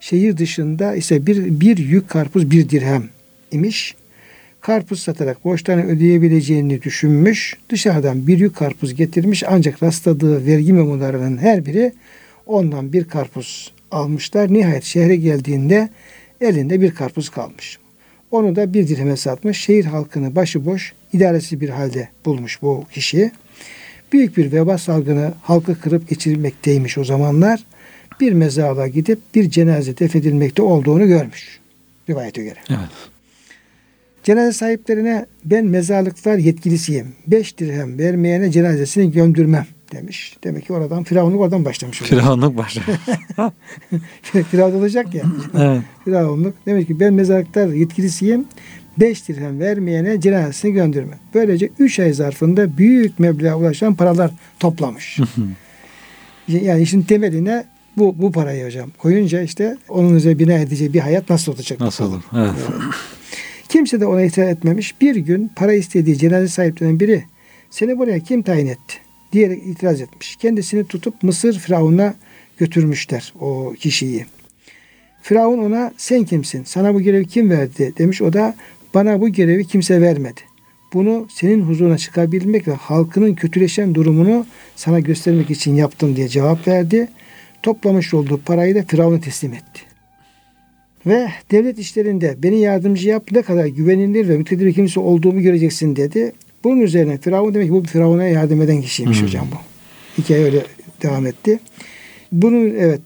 Şehir 0.00 0.36
dışında 0.36 0.94
ise 0.94 1.26
bir, 1.26 1.60
bir 1.60 1.76
yük 1.76 2.08
karpuz 2.08 2.50
bir 2.50 2.68
dirhem 2.68 3.08
imiş. 3.52 3.94
Karpuz 4.68 5.00
satarak 5.00 5.44
borçlarını 5.44 5.84
ödeyebileceğini 5.84 6.82
düşünmüş. 6.82 7.56
Dışarıdan 7.70 8.26
bir 8.26 8.38
yük 8.38 8.56
karpuz 8.56 8.94
getirmiş 8.94 9.42
ancak 9.46 9.82
rastladığı 9.82 10.46
vergi 10.46 10.72
memolarının 10.72 11.38
her 11.38 11.66
biri 11.66 11.92
ondan 12.46 12.92
bir 12.92 13.04
karpuz 13.04 13.72
almışlar. 13.90 14.52
Nihayet 14.52 14.84
şehre 14.84 15.16
geldiğinde 15.16 15.88
elinde 16.40 16.80
bir 16.80 16.94
karpuz 16.94 17.28
kalmış. 17.28 17.78
Onu 18.30 18.56
da 18.56 18.74
bir 18.74 18.88
dirheme 18.88 19.16
satmış. 19.16 19.58
Şehir 19.60 19.84
halkını 19.84 20.36
başıboş, 20.36 20.92
idaresiz 21.12 21.60
bir 21.60 21.68
halde 21.68 22.08
bulmuş 22.24 22.62
bu 22.62 22.84
kişi. 22.92 23.30
büyük 24.12 24.36
bir 24.36 24.52
veba 24.52 24.78
salgını 24.78 25.32
halkı 25.42 25.80
kırıp 25.80 26.08
geçirmekteymiş 26.08 26.98
o 26.98 27.04
zamanlar. 27.04 27.64
Bir 28.20 28.32
mezarlığa 28.32 28.88
gidip 28.88 29.18
bir 29.34 29.50
cenaze 29.50 29.98
defedilmekte 29.98 30.62
olduğunu 30.62 31.06
görmüş. 31.06 31.60
Rivayete 32.10 32.42
göre. 32.42 32.58
Evet. 32.70 33.17
Cenaze 34.28 34.52
sahiplerine 34.52 35.26
ben 35.44 35.66
mezarlıklar 35.66 36.38
yetkilisiyim. 36.38 37.14
Beş 37.26 37.58
dirhem 37.58 37.98
vermeyene 37.98 38.50
cenazesini 38.50 39.12
gömdürmem 39.12 39.66
demiş. 39.92 40.36
Demek 40.44 40.66
ki 40.66 40.72
oradan 40.72 41.04
Firavunluk 41.04 41.40
oradan 41.40 41.64
başlamış. 41.64 41.98
Firavunluk 41.98 42.56
başladı. 42.56 42.98
Firavun 44.50 44.78
olacak 44.78 45.14
ya. 45.14 45.22
evet. 45.58 45.82
Firavunluk. 46.04 46.54
Demek 46.66 46.86
ki 46.86 47.00
ben 47.00 47.14
mezarlıklar 47.14 47.66
yetkilisiyim. 47.68 48.44
Beş 49.00 49.28
dirhem 49.28 49.60
vermeyene 49.60 50.20
cenazesini 50.20 50.72
gönderme. 50.72 51.18
Böylece 51.34 51.70
üç 51.78 52.00
ay 52.00 52.12
zarfında 52.12 52.78
büyük 52.78 53.18
meblağa 53.18 53.56
ulaşan 53.56 53.94
paralar 53.94 54.30
toplamış. 54.60 55.18
yani 56.48 56.82
işin 56.82 57.02
temeline 57.02 57.64
bu, 57.96 58.22
bu 58.22 58.32
parayı 58.32 58.66
hocam 58.66 58.90
koyunca 58.98 59.42
işte 59.42 59.76
onun 59.88 60.14
üzerine 60.14 60.38
bina 60.38 60.52
edeceği 60.52 60.92
bir 60.92 61.00
hayat 61.00 61.30
nasıl 61.30 61.52
olacak? 61.52 61.80
Nasıl 61.80 62.04
olur? 62.04 62.22
Evet. 62.36 62.54
Kimse 63.68 64.00
de 64.00 64.06
ona 64.06 64.22
itiraz 64.22 64.48
etmemiş. 64.48 65.00
Bir 65.00 65.16
gün 65.16 65.50
para 65.56 65.72
istediği 65.72 66.18
cenaze 66.18 66.48
sahiplerinden 66.48 67.00
biri 67.00 67.24
seni 67.70 67.98
buraya 67.98 68.20
kim 68.20 68.42
tayin 68.42 68.66
etti? 68.66 69.08
diyerek 69.32 69.66
itiraz 69.66 70.00
etmiş. 70.00 70.36
Kendisini 70.36 70.84
tutup 70.84 71.22
Mısır 71.22 71.58
Firavun'a 71.58 72.14
götürmüşler 72.58 73.32
o 73.40 73.74
kişiyi. 73.78 74.26
Firavun 75.22 75.58
ona 75.58 75.92
sen 75.96 76.24
kimsin? 76.24 76.64
Sana 76.64 76.94
bu 76.94 77.00
görevi 77.00 77.26
kim 77.26 77.50
verdi? 77.50 77.92
Demiş 77.98 78.22
o 78.22 78.32
da 78.32 78.56
bana 78.94 79.20
bu 79.20 79.28
görevi 79.28 79.64
kimse 79.64 80.00
vermedi. 80.00 80.40
Bunu 80.92 81.26
senin 81.30 81.62
huzuruna 81.62 81.98
çıkabilmek 81.98 82.68
ve 82.68 82.72
halkının 82.72 83.34
kötüleşen 83.34 83.94
durumunu 83.94 84.46
sana 84.76 85.00
göstermek 85.00 85.50
için 85.50 85.74
yaptım 85.74 86.16
diye 86.16 86.28
cevap 86.28 86.68
verdi. 86.68 87.08
Toplamış 87.62 88.14
olduğu 88.14 88.38
parayı 88.38 88.74
da 88.74 88.82
Firavun'a 88.82 89.20
teslim 89.20 89.52
etti. 89.52 89.87
Ve 91.08 91.28
devlet 91.50 91.78
işlerinde 91.78 92.36
beni 92.42 92.60
yardımcı 92.60 93.08
yap 93.08 93.28
ne 93.32 93.42
kadar 93.42 93.66
güvenilir 93.66 94.28
ve 94.28 94.36
müktedir 94.36 94.72
kimse 94.72 95.00
olduğumu 95.00 95.40
göreceksin 95.40 95.96
dedi. 95.96 96.32
Bunun 96.64 96.80
üzerine 96.80 97.18
Firavun 97.18 97.54
demek 97.54 97.66
ki 97.66 97.72
bu 97.72 97.82
Firavun'a 97.82 98.24
yardım 98.24 98.62
eden 98.62 98.82
kişiymiş 98.82 99.18
hmm. 99.18 99.26
hocam 99.26 99.46
bu. 99.52 99.56
Hikaye 100.22 100.44
öyle 100.44 100.62
devam 101.02 101.26
etti. 101.26 101.58
Bunun 102.32 102.70
evet. 102.70 103.00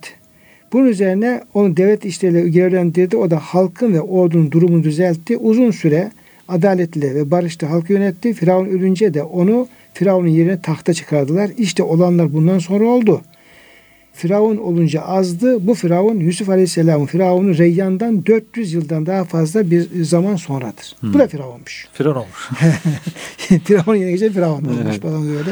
Bunun 0.72 0.86
üzerine 0.86 1.42
onu 1.54 1.76
devlet 1.76 2.04
işleriyle 2.04 2.48
görevlendirdi. 2.48 3.16
O 3.16 3.30
da 3.30 3.38
halkın 3.38 3.94
ve 3.94 4.00
ordunun 4.00 4.50
durumunu 4.50 4.84
düzeltti. 4.84 5.36
Uzun 5.36 5.70
süre 5.70 6.10
adaletle 6.48 7.14
ve 7.14 7.30
barışta 7.30 7.70
halkı 7.70 7.92
yönetti. 7.92 8.34
Firavun 8.34 8.66
ölünce 8.66 9.14
de 9.14 9.22
onu 9.22 9.68
Firavun'un 9.94 10.28
yerine 10.28 10.60
tahta 10.60 10.94
çıkardılar. 10.94 11.50
İşte 11.58 11.82
olanlar 11.82 12.32
bundan 12.32 12.58
sonra 12.58 12.84
oldu. 12.84 13.20
Firavun 14.12 14.56
olunca 14.56 15.02
azdı. 15.02 15.66
Bu 15.66 15.74
Firavun 15.74 16.20
Yusuf 16.20 16.48
Aleyhisselam'ın 16.48 17.06
Firavun'un 17.06 17.58
Reyyan'dan 17.58 18.26
400 18.26 18.72
yıldan 18.72 19.06
daha 19.06 19.24
fazla 19.24 19.70
bir 19.70 20.04
zaman 20.04 20.36
sonradır. 20.36 20.96
Hmm. 21.00 21.14
Bu 21.14 21.18
da 21.18 21.28
Firavunmuş. 21.28 21.88
Firavun 21.92 22.16
olmuş. 22.16 22.50
Firavun 23.64 23.94
yine 23.94 24.10
geçen 24.10 24.32
Firavun 24.32 24.64
olmuş 24.64 24.76
evet. 24.84 25.02
falan 25.02 25.28
böyle. 25.28 25.50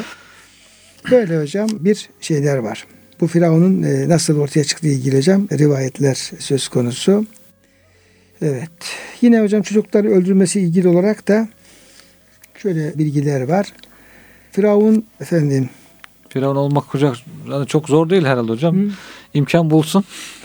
Böyle 1.10 1.42
hocam 1.42 1.68
bir 1.72 2.08
şeyler 2.20 2.56
var. 2.56 2.86
Bu 3.20 3.26
Firavun'un 3.26 3.82
e, 3.82 4.08
nasıl 4.08 4.38
ortaya 4.38 4.64
çıktığı 4.64 4.88
ilgili 4.88 5.16
hocam 5.16 5.48
rivayetler 5.52 6.14
söz 6.38 6.68
konusu. 6.68 7.26
Evet. 8.42 8.70
Yine 9.20 9.40
hocam 9.40 9.62
çocukları 9.62 10.10
öldürmesi 10.10 10.60
ilgili 10.60 10.88
olarak 10.88 11.28
da 11.28 11.48
şöyle 12.58 12.98
bilgiler 12.98 13.40
var. 13.40 13.72
Firavun 14.52 15.06
efendim 15.20 15.68
Firavun 16.30 16.56
olmak 16.56 16.88
kucak 16.88 17.16
yani 17.50 17.66
çok 17.66 17.88
zor 17.88 18.10
değil 18.10 18.24
herhalde 18.24 18.52
hocam. 18.52 18.76
Hı. 18.76 18.90
İmkan 19.34 19.70
bulsun. 19.70 20.04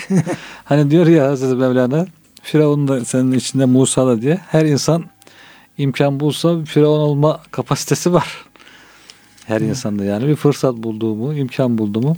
hani 0.66 0.92
diyor 0.92 1.08
ya 1.08 1.28
Hazreti 1.28 1.56
Mevlana 1.56 2.06
Firavun 2.42 2.88
da 2.88 3.06
senin 3.06 3.32
içinde 3.32 3.66
Musa 3.66 4.08
da 4.08 4.22
diye. 4.22 4.40
Her 4.48 4.66
insan 4.66 5.06
imkan 5.78 6.20
bulsa 6.20 6.64
Firavun 6.66 7.00
olma 7.00 7.42
kapasitesi 7.52 8.14
var. 8.14 8.46
Her 9.46 9.62
Hı. 9.62 9.66
insanda 9.66 10.06
yani 10.06 10.28
bir 10.28 10.36
fırsat 10.36 10.76
bulduğumu, 10.76 11.34
imkan 11.34 11.78
bulduğumu 11.78 12.18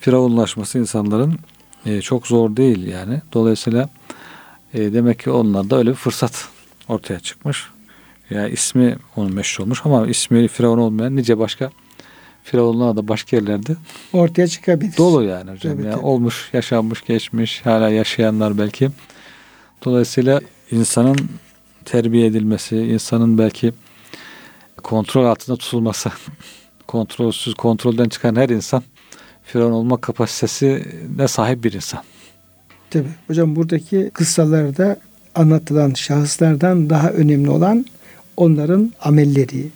Firavunlaşması 0.00 0.78
insanların 0.78 1.38
e, 1.86 2.00
çok 2.00 2.26
zor 2.26 2.56
değil 2.56 2.86
yani. 2.86 3.20
Dolayısıyla 3.32 3.88
e, 4.74 4.92
demek 4.92 5.18
ki 5.18 5.30
onlarda 5.30 5.76
öyle 5.76 5.90
bir 5.90 5.96
fırsat 5.96 6.48
ortaya 6.88 7.20
çıkmış. 7.20 7.66
Ya 8.30 8.48
ismi 8.48 8.96
onun 9.16 9.34
meşhur 9.34 9.64
olmuş 9.64 9.80
ama 9.84 10.06
ismi 10.06 10.48
Firavun 10.48 10.78
olmayan 10.78 11.16
nice 11.16 11.38
başka 11.38 11.70
Firavunlar 12.44 12.96
da 12.96 13.08
başka 13.08 13.36
yerlerde 13.36 13.76
ortaya 14.12 14.48
çıkabilir. 14.48 14.96
Dolu 14.96 15.24
yani 15.24 15.50
hocam. 15.50 15.76
Tabii, 15.76 15.86
ya. 15.86 15.92
Tabii. 15.92 16.04
Olmuş, 16.04 16.50
yaşanmış, 16.52 17.02
geçmiş, 17.02 17.66
hala 17.66 17.88
yaşayanlar 17.88 18.58
belki. 18.58 18.90
Dolayısıyla 19.84 20.40
insanın 20.70 21.16
terbiye 21.84 22.26
edilmesi, 22.26 22.76
insanın 22.76 23.38
belki 23.38 23.72
kontrol 24.82 25.24
altında 25.24 25.56
tutulması, 25.56 26.10
kontrolsüz, 26.86 27.54
kontrolden 27.54 28.08
çıkan 28.08 28.36
her 28.36 28.48
insan 28.48 28.82
Firavun 29.44 29.72
olma 29.72 30.00
kapasitesine 30.00 31.28
sahip 31.28 31.64
bir 31.64 31.72
insan. 31.72 32.00
Tabi 32.90 33.06
hocam 33.26 33.56
buradaki 33.56 34.10
kıssalarda 34.14 34.96
anlatılan 35.34 35.94
şahıslardan 35.94 36.90
daha 36.90 37.10
önemli 37.10 37.50
olan 37.50 37.86
onların 38.36 38.92
amelleri, 39.00 39.68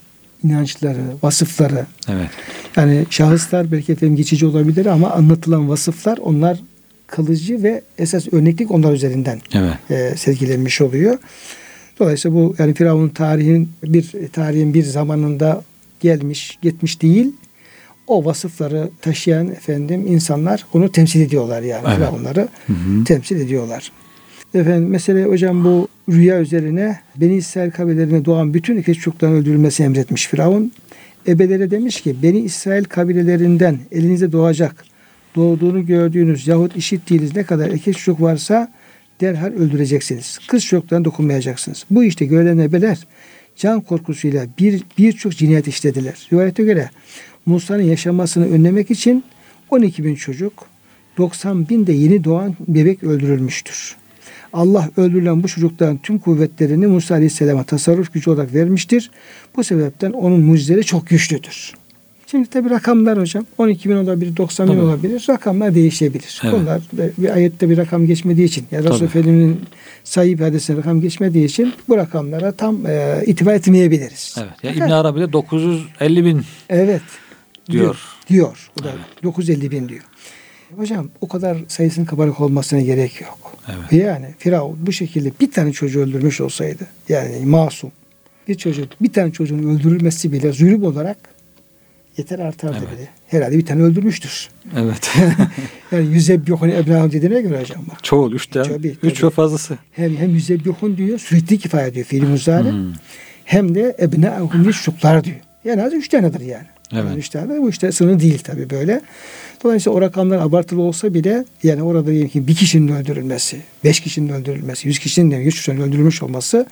inançları, 0.44 1.02
vasıfları. 1.22 1.87
Evet. 2.09 2.28
Yani 2.76 3.07
şahıslar 3.11 3.72
belki 3.72 3.92
efendim 3.92 4.16
geçici 4.16 4.46
olabilir 4.46 4.87
ama 4.87 5.11
anlatılan 5.11 5.68
vasıflar 5.68 6.18
onlar 6.18 6.59
kalıcı 7.07 7.62
ve 7.62 7.83
esas 7.98 8.33
örneklik 8.33 8.70
onlar 8.70 8.92
üzerinden 8.92 9.40
evet. 9.54 9.90
e, 9.90 10.16
sergilenmiş 10.16 10.80
oluyor. 10.80 11.18
Dolayısıyla 11.98 12.37
bu 12.37 12.54
yani 12.59 12.74
Firavun'un 12.74 13.09
tarihin 13.09 13.70
bir 13.85 14.12
tarihin 14.33 14.74
bir 14.74 14.83
zamanında 14.83 15.62
gelmiş, 16.00 16.59
gitmiş 16.62 17.02
değil. 17.02 17.33
O 18.07 18.24
vasıfları 18.24 18.90
taşıyan 19.00 19.50
efendim 19.50 20.07
insanlar 20.07 20.66
onu 20.72 20.92
temsil 20.92 21.20
ediyorlar 21.20 21.62
yani 21.62 21.85
evet. 21.87 21.96
Firavunları 21.96 22.48
hı 22.66 22.72
hı. 22.72 23.04
temsil 23.04 23.40
ediyorlar. 23.40 23.92
Efendim 24.54 24.88
mesela 24.88 25.28
hocam 25.28 25.64
bu 25.64 25.88
rüya 26.08 26.40
üzerine 26.40 26.98
Beni 27.16 27.36
İsrail 27.36 27.70
kabilelerine 27.70 28.24
doğan 28.24 28.54
bütün 28.54 28.76
erkek 28.76 29.00
çocukların 29.00 29.36
öldürülmesi 29.36 29.82
emretmiş 29.82 30.26
Firavun. 30.26 30.72
Ebelere 31.28 31.70
demiş 31.70 32.00
ki 32.00 32.16
Beni 32.22 32.38
İsrail 32.38 32.84
kabilelerinden 32.84 33.78
elinize 33.92 34.32
doğacak 34.32 34.84
doğduğunu 35.36 35.86
gördüğünüz 35.86 36.46
yahut 36.46 36.76
işittiğiniz 36.76 37.36
ne 37.36 37.42
kadar 37.42 37.68
erkek 37.68 37.98
çocuk 37.98 38.20
varsa 38.20 38.72
derhal 39.20 39.52
öldüreceksiniz. 39.52 40.38
Kız 40.48 40.64
çocuklarına 40.64 41.04
dokunmayacaksınız. 41.04 41.84
Bu 41.90 42.04
işte 42.04 42.24
görülen 42.24 42.58
ebeler 42.58 43.06
can 43.56 43.80
korkusuyla 43.80 44.46
bir 44.58 44.82
birçok 44.98 45.36
cinayet 45.36 45.68
işlediler. 45.68 46.28
Rivayete 46.32 46.62
göre 46.62 46.90
Musa'nın 47.46 47.82
yaşamasını 47.82 48.50
önlemek 48.50 48.90
için 48.90 49.24
12 49.70 50.04
bin 50.04 50.14
çocuk 50.14 50.52
90 51.18 51.68
bin 51.68 51.86
de 51.86 51.92
yeni 51.92 52.24
doğan 52.24 52.56
bebek 52.68 53.02
öldürülmüştür. 53.02 53.96
Allah 54.54 54.90
öldürülen 54.96 55.42
bu 55.42 55.48
çocukların 55.48 55.96
tüm 55.96 56.18
kuvvetlerini 56.18 56.86
Musa 56.86 57.14
Aleyhisselam'a 57.14 57.64
tasarruf 57.64 58.12
gücü 58.12 58.30
olarak 58.30 58.54
vermiştir. 58.54 59.10
Bu 59.56 59.64
sebepten 59.64 60.12
onun 60.12 60.40
mucizeleri 60.40 60.84
çok 60.84 61.06
güçlüdür. 61.06 61.74
Şimdi 62.26 62.50
tabi 62.50 62.70
rakamlar 62.70 63.18
hocam 63.18 63.46
12 63.58 63.90
bin 63.90 63.96
olabilir, 63.96 64.36
90 64.36 64.68
bin 64.68 64.78
olabilir. 64.78 65.26
Rakamlar 65.28 65.74
değişebilir. 65.74 66.40
Evet. 66.44 66.54
Bunlar 66.54 66.80
bir 67.18 67.34
ayette 67.34 67.70
bir 67.70 67.76
rakam 67.76 68.06
geçmediği 68.06 68.46
için 68.46 68.66
ya 68.70 68.82
Resul 68.82 69.04
Efendimiz'in 69.04 69.60
sayı 70.04 70.38
bir 70.38 70.44
hadisine 70.44 70.76
rakam 70.76 71.00
geçmediği 71.00 71.44
için 71.44 71.72
bu 71.88 71.96
rakamlara 71.96 72.52
tam 72.52 72.86
e, 72.86 73.22
itibar 73.26 73.54
etmeyebiliriz. 73.54 74.36
Evet. 74.38 74.64
Ya 74.78 74.86
İbn 74.86 74.92
Arabi 74.92 75.20
de 75.20 75.32
950 75.32 76.24
bin 76.24 76.42
evet, 76.68 77.02
diyor. 77.70 77.84
Diyor. 77.84 77.96
diyor. 78.28 78.70
O 78.80 78.84
da 78.84 78.88
evet. 78.90 79.22
950 79.22 79.70
bin 79.70 79.88
diyor. 79.88 80.02
Hocam 80.77 81.11
o 81.20 81.29
kadar 81.29 81.57
sayısının 81.68 82.07
kabarık 82.07 82.40
olmasına 82.40 82.81
gerek 82.81 83.20
yok. 83.20 83.53
Evet. 83.68 83.92
Yani 83.92 84.35
Firavun 84.38 84.79
bu 84.87 84.92
şekilde 84.92 85.33
bir 85.40 85.50
tane 85.50 85.72
çocuğu 85.72 86.00
öldürmüş 86.00 86.40
olsaydı 86.40 86.87
yani 87.09 87.46
masum 87.46 87.92
bir 88.48 88.55
çocuk 88.55 89.03
bir 89.03 89.12
tane 89.12 89.33
çocuğun 89.33 89.77
öldürülmesi 89.77 90.33
bile 90.33 90.53
zulüm 90.53 90.85
olarak 90.85 91.16
yeter 92.16 92.38
artardı 92.38 92.77
evet. 92.79 92.98
bile. 92.98 93.09
Herhalde 93.27 93.59
bir 93.59 93.66
tane 93.66 93.83
öldürmüştür. 93.83 94.48
Evet. 94.77 95.11
yani 95.92 96.07
yüzebbihun 96.07 96.68
ebnahum 96.68 97.12
dediğine 97.12 97.40
göre 97.40 97.61
hocam 97.61 97.85
bak. 97.90 98.05
Çoğul 98.05 98.33
üçte. 98.33 98.62
Tabii, 98.62 98.96
Üç 99.03 99.24
ve 99.24 99.31
fazlası. 99.31 99.79
Hem, 99.92 100.16
hem 100.16 100.31
yüzebbihun 100.31 100.96
diyor 100.96 101.18
sürekli 101.18 101.59
kifaya 101.59 101.94
diyor 101.94 102.07
fiili 102.07 102.27
muzari. 102.27 102.70
Hmm. 102.70 102.92
Hem 103.44 103.74
de 103.74 103.96
ebnahum 104.00 104.64
çocuklar 104.64 105.24
diyor. 105.24 105.37
Yani 105.64 105.83
az 105.83 105.92
üç 105.92 106.09
tanedir 106.09 106.40
yani. 106.40 106.66
Evet. 106.92 107.05
Yani 107.05 107.18
üç 107.18 107.29
tane 107.29 107.61
bu 107.61 107.70
işte 107.70 107.92
sınır 107.92 108.20
değil 108.20 108.38
tabii 108.38 108.70
böyle. 108.70 109.00
Dolayısıyla 109.64 109.98
o 109.98 110.00
rakamlar 110.00 110.38
abartılı 110.38 110.83
olsa 110.83 111.14
bile 111.14 111.44
yani 111.62 111.83
orada 111.83 112.07
diyelim 112.07 112.29
ki 112.29 112.46
bir 112.46 112.55
kişinin 112.55 112.92
öldürülmesi, 112.92 113.61
beş 113.85 114.00
kişinin 114.00 114.29
öldürülmesi, 114.29 114.88
yüz 114.88 114.98
kişinin 114.98 115.31
de 115.31 115.37
yüz 115.37 115.55
kişinin 115.55 115.81
öldürülmüş 115.81 116.22
olması 116.22 116.66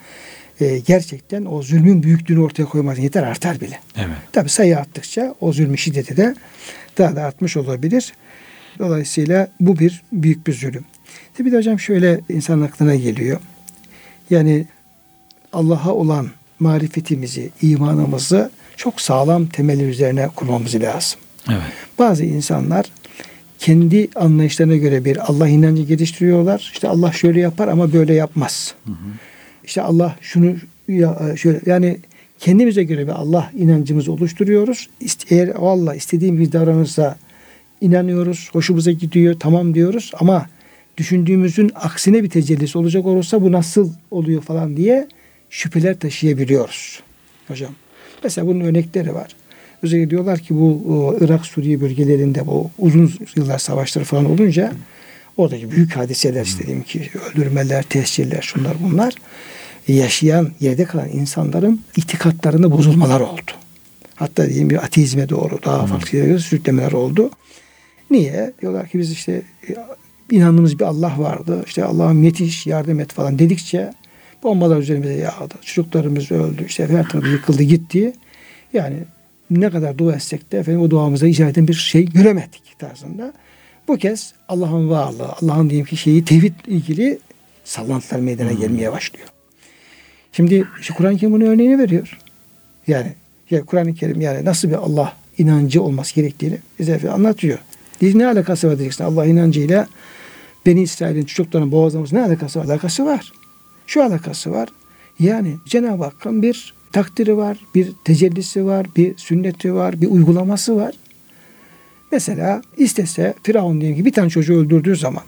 e, 0.60 0.78
gerçekten 0.78 1.44
o 1.44 1.62
zulmün 1.62 2.02
büyüklüğünü 2.02 2.40
ortaya 2.40 2.64
koymaz 2.64 2.98
yeter 2.98 3.22
artar 3.22 3.60
bile. 3.60 3.80
Evet. 3.96 4.16
Tabi 4.32 4.48
sayı 4.48 4.78
arttıkça 4.78 5.34
o 5.40 5.52
zulmün 5.52 5.76
şiddeti 5.76 6.16
de 6.16 6.34
daha 6.98 7.16
da 7.16 7.22
artmış 7.22 7.56
olabilir. 7.56 8.12
Dolayısıyla 8.78 9.48
bu 9.60 9.78
bir 9.78 10.02
büyük 10.12 10.46
bir 10.46 10.52
zulüm. 10.52 10.84
Tabi 11.38 11.52
de 11.52 11.56
hocam 11.56 11.80
şöyle 11.80 12.20
insan 12.28 12.60
aklına 12.60 12.94
geliyor. 12.94 13.40
Yani 14.30 14.66
Allah'a 15.52 15.92
olan 15.92 16.30
marifetimizi, 16.60 17.50
imanımızı 17.62 18.50
çok 18.76 19.00
sağlam 19.00 19.46
temeller 19.46 19.88
üzerine 19.88 20.28
kurmamız 20.36 20.74
lazım. 20.74 21.20
Evet. 21.48 21.62
Bazı 21.98 22.24
insanlar 22.24 22.86
kendi 23.58 24.08
anlayışlarına 24.14 24.76
göre 24.76 25.04
bir 25.04 25.30
Allah 25.30 25.48
inancı 25.48 25.82
geliştiriyorlar. 25.82 26.70
İşte 26.72 26.88
Allah 26.88 27.12
şöyle 27.12 27.40
yapar 27.40 27.68
ama 27.68 27.92
böyle 27.92 28.14
yapmaz. 28.14 28.74
Hı 28.86 28.92
hı. 28.92 28.96
İşte 29.64 29.82
Allah 29.82 30.16
şunu 30.20 30.54
ya, 30.88 31.36
şöyle 31.36 31.60
yani 31.66 31.98
kendimize 32.38 32.84
göre 32.84 33.06
bir 33.06 33.12
Allah 33.12 33.50
inancımızı 33.56 34.12
oluşturuyoruz. 34.12 34.88
Eğer 35.30 35.48
o 35.58 35.68
Allah 35.68 35.94
istediğimiz 35.94 36.52
davranırsa 36.52 37.16
inanıyoruz, 37.80 38.50
hoşumuza 38.52 38.92
gidiyor, 38.92 39.36
tamam 39.40 39.74
diyoruz 39.74 40.10
ama 40.14 40.46
düşündüğümüzün 40.96 41.70
aksine 41.74 42.22
bir 42.22 42.30
tecellisi 42.30 42.78
olacak 42.78 43.06
olursa 43.06 43.42
bu 43.42 43.52
nasıl 43.52 43.92
oluyor 44.10 44.42
falan 44.42 44.76
diye 44.76 45.08
şüpheler 45.50 45.98
taşıyabiliyoruz 45.98 47.02
hocam. 47.48 47.72
Mesela 48.24 48.46
bunun 48.46 48.60
örnekleri 48.60 49.14
var. 49.14 49.36
Özellikle 49.82 50.10
diyorlar 50.10 50.38
ki 50.38 50.54
bu 50.54 50.82
o, 50.88 51.16
Irak 51.20 51.46
Suriye 51.46 51.80
bölgelerinde 51.80 52.46
bu 52.46 52.70
uzun 52.78 53.12
yıllar 53.36 53.58
savaşları 53.58 54.04
falan 54.04 54.24
olunca 54.30 54.72
oradaki 55.36 55.70
büyük 55.70 55.96
hadiseler 55.96 56.44
işte 56.44 56.64
diyeyim 56.66 56.84
ki 56.84 57.10
öldürmeler, 57.30 57.82
tesciller 57.82 58.42
şunlar 58.42 58.76
bunlar 58.82 59.14
yaşayan 59.88 60.50
yerde 60.60 60.84
kalan 60.84 61.08
insanların 61.08 61.80
itikatlarında 61.96 62.70
bozulmalar 62.70 63.20
oldu. 63.20 63.50
Hatta 64.14 64.48
diyeyim 64.48 64.70
bir 64.70 64.84
ateizme 64.84 65.28
doğru 65.28 65.58
daha 65.64 65.86
farklı 65.86 66.18
yerlere 66.18 66.38
sürüklemeler 66.38 66.92
oldu. 66.92 67.30
Niye? 68.10 68.52
Diyorlar 68.60 68.88
ki 68.88 68.98
biz 68.98 69.12
işte 69.12 69.42
e, 69.68 69.74
inandığımız 70.30 70.78
bir 70.78 70.84
Allah 70.84 71.12
vardı. 71.18 71.64
İşte 71.66 71.84
Allah'ım 71.84 72.22
yetiş, 72.22 72.66
yardım 72.66 73.00
et 73.00 73.12
falan 73.12 73.38
dedikçe 73.38 73.92
bombalar 74.42 74.78
üzerimize 74.78 75.14
yağdı. 75.14 75.54
Çocuklarımız 75.62 76.32
öldü. 76.32 76.64
İşte 76.66 76.86
her 76.86 77.08
tarafı 77.08 77.28
yıkıldı 77.28 77.62
gitti. 77.62 78.12
Yani 78.72 78.96
ne 79.60 79.70
kadar 79.70 79.98
dua 79.98 80.14
etsek 80.14 80.52
de 80.52 80.58
efendim 80.58 80.80
o 80.80 80.90
duamıza 80.90 81.26
icra 81.26 81.48
eden 81.48 81.68
bir 81.68 81.74
şey 81.74 82.04
göremedik 82.04 82.78
tarzında. 82.78 83.32
Bu 83.88 83.96
kez 83.96 84.34
Allah'ın 84.48 84.90
varlığı, 84.90 85.28
Allah'ın 85.42 85.70
diyeyim 85.70 85.86
ki 85.86 85.96
şeyi 85.96 86.24
tevhid 86.24 86.54
ilgili 86.66 87.18
sallantılar 87.64 88.20
meydana 88.20 88.50
hmm. 88.50 88.60
gelmeye 88.60 88.92
başlıyor. 88.92 89.26
Şimdi 90.32 90.66
işte 90.80 90.94
Kur'an-ı 90.94 91.16
Kerim 91.16 91.32
bunun 91.32 91.44
örneğini 91.44 91.78
veriyor. 91.78 92.18
Yani 92.86 93.12
ya 93.50 93.64
Kur'an-ı 93.64 93.94
Kerim 93.94 94.20
yani 94.20 94.44
nasıl 94.44 94.68
bir 94.68 94.74
Allah 94.74 95.16
inancı 95.38 95.82
olması 95.82 96.14
gerektiğini 96.14 96.58
bize 96.78 97.10
anlatıyor. 97.10 97.58
Biz 98.00 98.14
ne 98.14 98.26
alakası 98.26 98.68
var 98.68 98.78
diyeceksin 98.78 99.04
Allah 99.04 99.26
inancıyla 99.26 99.86
Beni 100.66 100.82
İsrail'in 100.82 101.24
çocuklarının 101.24 101.72
boğazlaması 101.72 102.14
ne 102.14 102.22
alakası 102.22 102.60
var? 102.60 102.64
Alakası 102.64 103.04
var. 103.04 103.32
Şu 103.86 104.04
alakası 104.04 104.50
var. 104.50 104.68
Yani 105.18 105.56
Cenab-ı 105.66 106.04
Hakk'ın 106.04 106.42
bir 106.42 106.74
takdiri 106.92 107.36
var, 107.36 107.58
bir 107.74 107.92
tecellisi 108.04 108.66
var, 108.66 108.86
bir 108.96 109.16
sünneti 109.16 109.74
var, 109.74 110.00
bir 110.00 110.06
uygulaması 110.06 110.76
var. 110.76 110.94
Mesela 112.12 112.62
istese 112.76 113.34
Firavun 113.42 113.80
diyelim 113.80 113.98
ki 113.98 114.04
bir 114.04 114.12
tane 114.12 114.30
çocuğu 114.30 114.54
öldürdüğü 114.54 114.96
zaman 114.96 115.24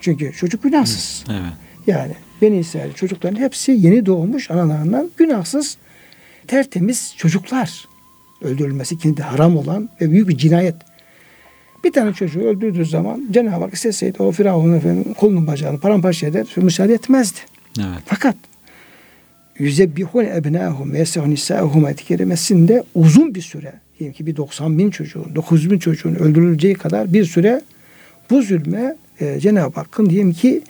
çünkü 0.00 0.32
çocuk 0.32 0.62
günahsız. 0.62 1.24
Evet. 1.30 1.52
Yani 1.86 2.14
Beni 2.42 2.58
İsrail 2.58 2.92
çocukların 2.92 3.40
hepsi 3.40 3.72
yeni 3.72 4.06
doğmuş 4.06 4.50
analarından 4.50 5.10
günahsız 5.16 5.76
tertemiz 6.46 7.14
çocuklar 7.16 7.88
öldürülmesi 8.42 8.98
kendi 8.98 9.22
haram 9.22 9.56
olan 9.56 9.88
ve 10.00 10.10
büyük 10.10 10.28
bir 10.28 10.38
cinayet. 10.38 10.74
Bir 11.84 11.92
tane 11.92 12.12
çocuğu 12.12 12.40
öldürdüğü 12.40 12.84
zaman 12.84 13.28
Cenab-ı 13.30 13.64
Hak 13.64 13.74
isteseydi 13.74 14.22
o 14.22 14.32
Firavun 14.32 14.72
efendim 14.72 15.14
kolunun 15.14 15.46
bacağını 15.46 15.80
paramparça 15.80 16.26
eder 16.26 16.46
müsaade 16.56 16.94
etmezdi. 16.94 17.38
Evet. 17.78 18.02
Fakat 18.04 18.36
yüzebbihun 19.58 20.24
ebnâhum 20.24 20.92
ve 20.92 20.98
yesehun 20.98 21.30
nisâhum 21.30 21.84
ayet 21.84 22.04
kerimesinde 22.04 22.84
uzun 22.94 23.34
bir 23.34 23.42
süre 23.42 23.72
diyelim 23.98 24.14
ki 24.14 24.26
bir 24.26 24.36
90 24.36 24.78
bin 24.78 24.90
çocuğun 24.90 25.34
900 25.34 25.70
bin 25.70 25.78
çocuğun 25.78 26.14
öldürüleceği 26.14 26.74
kadar 26.74 27.12
bir 27.12 27.24
süre 27.24 27.60
bu 28.30 28.42
zulme 28.42 28.96
e, 29.20 29.40
Cenab-ı 29.40 29.74
Hakk'ın 29.74 30.10
diyelim 30.10 30.32
ki 30.32 30.62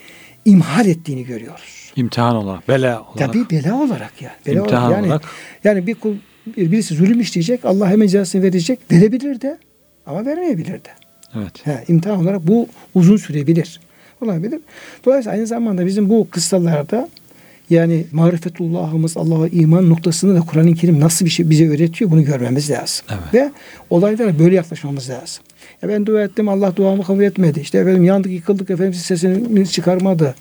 imhal 0.45 0.87
ettiğini 0.87 1.25
görüyoruz. 1.25 1.93
İmtihan 1.97 2.37
olarak, 2.37 2.69
bela 2.69 3.03
olarak. 3.03 3.19
Tabii 3.19 3.51
bela 3.51 3.83
olarak 3.83 4.23
yani. 4.23 4.35
Bela 4.47 4.61
İmtihan 4.61 4.83
olarak. 4.83 4.97
Yani, 4.97 5.07
olarak. 5.07 5.25
yani 5.65 5.87
bir 5.87 5.95
kul 5.95 6.15
birisi 6.47 6.95
zulüm 6.95 7.21
işleyecek 7.21 7.65
Allah 7.65 7.91
hemen 7.91 8.07
cezasını 8.07 8.43
verecek. 8.43 8.81
Verebilir 8.93 9.41
de 9.41 9.59
ama 10.07 10.27
vermeyebilir 10.27 10.73
de. 10.73 10.91
Evet. 11.35 11.67
He, 11.67 11.85
imtihan 11.89 12.19
olarak 12.19 12.47
bu 12.47 12.69
uzun 12.95 13.17
sürebilir. 13.17 13.81
Olabilir. 14.21 14.61
Dolayısıyla 15.05 15.37
aynı 15.37 15.47
zamanda 15.47 15.87
bizim 15.87 16.09
bu 16.09 16.29
kıssalarda 16.31 17.09
yani 17.71 18.05
marifetullahımız 18.13 19.17
Allah'a 19.17 19.49
iman 19.49 19.91
noktasını 19.91 20.35
da 20.35 20.41
Kur'an-ı 20.41 20.75
Kerim 20.75 21.01
nasıl 21.01 21.25
bir 21.25 21.31
şey 21.31 21.51
bize 21.51 21.69
öğretiyor 21.69 22.11
bunu 22.11 22.25
görmemiz 22.25 22.71
lazım. 22.71 23.07
Evet. 23.11 23.35
Ve 23.35 23.53
olaylara 23.91 24.39
böyle 24.39 24.55
yaklaşmamız 24.55 25.11
lazım. 25.11 25.45
Ya 25.83 25.89
ben 25.89 26.07
dua 26.07 26.23
ettim 26.23 26.49
Allah 26.49 26.77
duamı 26.77 27.03
kabul 27.03 27.23
etmedi. 27.23 27.61
İşte 27.61 27.79
efendim 27.79 28.05
yandık 28.05 28.33
yıkıldık 28.33 28.71
efendim 28.71 28.95
sesini 28.95 29.69
çıkarmadı. 29.69 30.35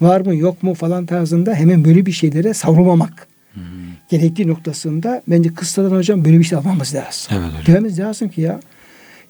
Var 0.00 0.20
mı 0.20 0.36
yok 0.36 0.62
mu 0.62 0.74
falan 0.74 1.06
tarzında 1.06 1.54
hemen 1.54 1.84
böyle 1.84 2.06
bir 2.06 2.12
şeylere 2.12 2.54
savrulmamak. 2.54 3.26
Hmm. 3.54 3.62
Gerektiği 4.10 4.48
noktasında 4.48 5.22
bence 5.28 5.54
kıssadan 5.54 5.96
hocam 5.96 6.24
böyle 6.24 6.38
bir 6.38 6.44
şey 6.44 6.58
almamız 6.58 6.94
lazım. 6.94 7.32
Evet. 7.32 7.66
Dememiz 7.66 7.98
lazım 7.98 8.28
ki 8.28 8.40
ya 8.40 8.60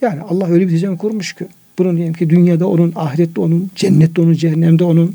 yani 0.00 0.20
Allah 0.20 0.48
öyle 0.48 0.66
bir 0.66 0.72
düzen 0.72 0.96
kurmuş 0.96 1.32
ki 1.32 1.46
bunun 1.78 1.96
diyelim 1.96 2.14
ki 2.14 2.30
dünyada 2.30 2.68
onun, 2.68 2.92
ahirette 2.96 3.40
onun, 3.40 3.70
cennette 3.76 4.20
onun, 4.20 4.32
cehennemde 4.32 4.84
onun. 4.84 5.14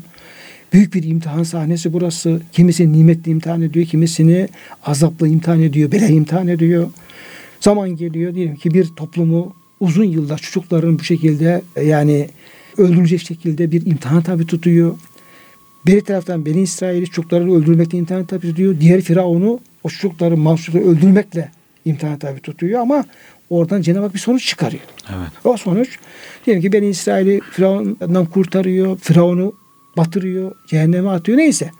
Büyük 0.74 0.94
bir 0.94 1.02
imtihan 1.02 1.42
sahnesi 1.42 1.92
burası. 1.92 2.40
Kimisini 2.52 2.98
nimetli 2.98 3.30
imtihan 3.30 3.62
ediyor, 3.62 3.86
kimisini 3.86 4.48
azapla 4.84 5.28
imtihan 5.28 5.62
ediyor, 5.62 5.92
bela 5.92 6.06
imtihan 6.06 6.48
ediyor. 6.48 6.90
Zaman 7.60 7.96
geliyor 7.96 8.34
diyelim 8.34 8.56
ki 8.56 8.74
bir 8.74 8.86
toplumu 8.86 9.54
uzun 9.80 10.04
yıllar 10.04 10.38
çocukların 10.38 10.98
bu 10.98 11.04
şekilde 11.04 11.62
yani 11.84 12.28
öldürülecek 12.78 13.20
şekilde 13.20 13.70
bir 13.70 13.86
imtihan 13.86 14.22
tabi 14.22 14.46
tutuyor. 14.46 14.94
Bir 15.86 16.00
taraftan 16.00 16.46
Beni 16.46 16.60
İsrail'i 16.60 17.06
çocukları 17.06 17.54
öldürmekle 17.54 17.98
imtihan 17.98 18.24
tabi 18.24 18.40
tutuyor. 18.40 18.80
Diğer 18.80 19.00
Firavun'u 19.00 19.60
o 19.84 19.88
çocukları 19.88 20.36
mahsusları 20.36 20.84
öldürmekle 20.84 21.50
imtihan 21.84 22.18
tabi 22.18 22.40
tutuyor 22.40 22.80
ama 22.80 23.04
oradan 23.50 23.82
Cenab-ı 23.82 24.02
Hak 24.02 24.14
bir 24.14 24.18
sonuç 24.18 24.46
çıkarıyor. 24.46 24.82
Evet. 25.08 25.28
O 25.44 25.56
sonuç 25.56 25.98
diyelim 26.46 26.62
ki 26.62 26.72
Beni 26.72 26.86
İsrail'i 26.86 27.40
Firavun'dan 27.50 28.26
kurtarıyor, 28.26 28.98
Firavun'u 28.98 29.63
batırıyor, 29.96 30.52
cehenneme 30.66 31.08
atıyor 31.10 31.38
neyse. 31.38 31.70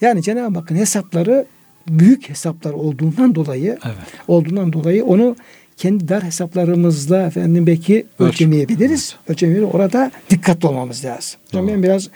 Yani 0.00 0.22
Cenab-ı 0.22 0.58
Hakk'ın 0.58 0.76
hesapları 0.76 1.46
büyük 1.88 2.28
hesaplar 2.28 2.72
olduğundan 2.72 3.34
dolayı 3.34 3.78
Evet. 3.84 3.96
olduğundan 4.28 4.72
dolayı 4.72 5.04
onu 5.04 5.36
kendi 5.76 6.08
dar 6.08 6.22
hesaplarımızla 6.22 7.22
efendim 7.26 7.66
belki 7.66 8.06
Ölç- 8.20 8.28
ölçemeyebiliriz. 8.28 9.16
Ölçemeyebiliriz. 9.28 9.74
Orada 9.74 10.10
dikkatli 10.30 10.68
olmamız 10.68 11.04
lazım. 11.04 11.40
Doğru. 11.52 11.68
Ben 11.68 11.82
biraz 11.82 12.08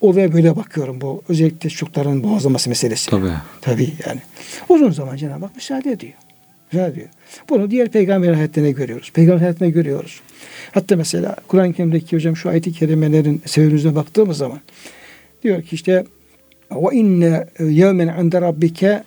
olaya 0.00 0.32
böyle 0.32 0.56
bakıyorum 0.56 1.00
bu 1.00 1.22
özellikle 1.28 1.68
çocukların 1.70 2.22
boğazlaması 2.24 2.68
meselesi. 2.68 3.10
Tabii. 3.10 3.30
Tabii 3.60 3.92
yani. 4.06 4.20
Uzun 4.68 4.90
zaman 4.90 5.16
Cenab-ı 5.16 5.44
Hak 5.46 5.56
müsaade 5.56 5.90
ediyor. 5.92 6.12
Müsaade 6.72 6.92
ediyor. 6.92 7.08
Bunu 7.48 7.70
diğer 7.70 7.88
peygamber 7.88 8.32
hayatlarına 8.32 8.70
görüyoruz. 8.70 9.10
Peygamber 9.14 9.40
hayatına 9.40 9.68
görüyoruz. 9.68 10.20
Hatta 10.72 10.96
mesela 10.96 11.36
Kur'an-ı 11.48 11.72
Kerim'deki 11.72 12.16
hocam 12.16 12.36
şu 12.36 12.48
ayet-i 12.48 12.72
kerimelerin 12.72 13.42
sebebine 13.46 13.94
baktığımız 13.94 14.36
zaman 14.36 14.60
diyor 15.42 15.62
ki 15.62 15.74
işte 15.74 16.04
ve 16.72 16.96
inne 16.96 17.46
yevmen 17.60 18.24
inde 18.24 18.40
rabbike 18.40 19.02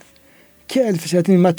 ke 0.68 0.80
elfi 0.80 1.10
senetin 1.10 1.40
ma. 1.40 1.54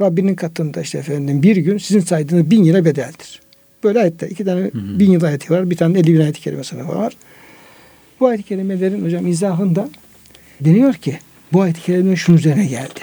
Rabbinin 0.00 0.34
katında 0.34 0.80
işte 0.80 0.98
efendim 0.98 1.42
bir 1.42 1.56
gün 1.56 1.78
sizin 1.78 2.00
saydığınız 2.00 2.50
bin 2.50 2.64
yıla 2.64 2.84
bedeldir. 2.84 3.40
Böyle 3.84 3.98
ayette 3.98 4.28
iki 4.28 4.44
tane 4.44 4.60
hı. 4.60 4.70
bin 4.74 5.10
yıl 5.10 5.22
ayeti 5.22 5.52
var. 5.52 5.70
Bir 5.70 5.76
tane 5.76 5.98
elli 5.98 6.14
bin 6.14 6.20
ayet-i 6.20 6.40
kerimesi 6.40 6.88
var. 6.88 7.16
Bu 8.20 8.26
ayet-i 8.26 8.42
kerimelerin 8.42 9.04
hocam 9.04 9.26
izahında 9.26 9.88
deniyor 10.60 10.94
ki 10.94 11.18
bu 11.52 11.60
ayet-i 11.60 11.82
kerimeler 11.82 12.16
şunun 12.16 12.38
üzerine 12.38 12.66
geldi. 12.66 13.00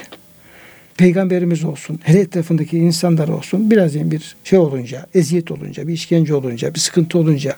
Peygamberimiz 0.99 1.63
olsun, 1.63 1.99
hele 2.03 2.19
etrafındaki 2.19 2.77
insanlar 2.77 3.27
olsun 3.27 3.71
biraz 3.71 3.95
yani 3.95 4.11
bir 4.11 4.35
şey 4.43 4.59
olunca, 4.59 5.05
eziyet 5.13 5.51
olunca, 5.51 5.87
bir 5.87 5.93
işkence 5.93 6.33
olunca, 6.35 6.73
bir 6.73 6.79
sıkıntı 6.79 7.19
olunca 7.19 7.55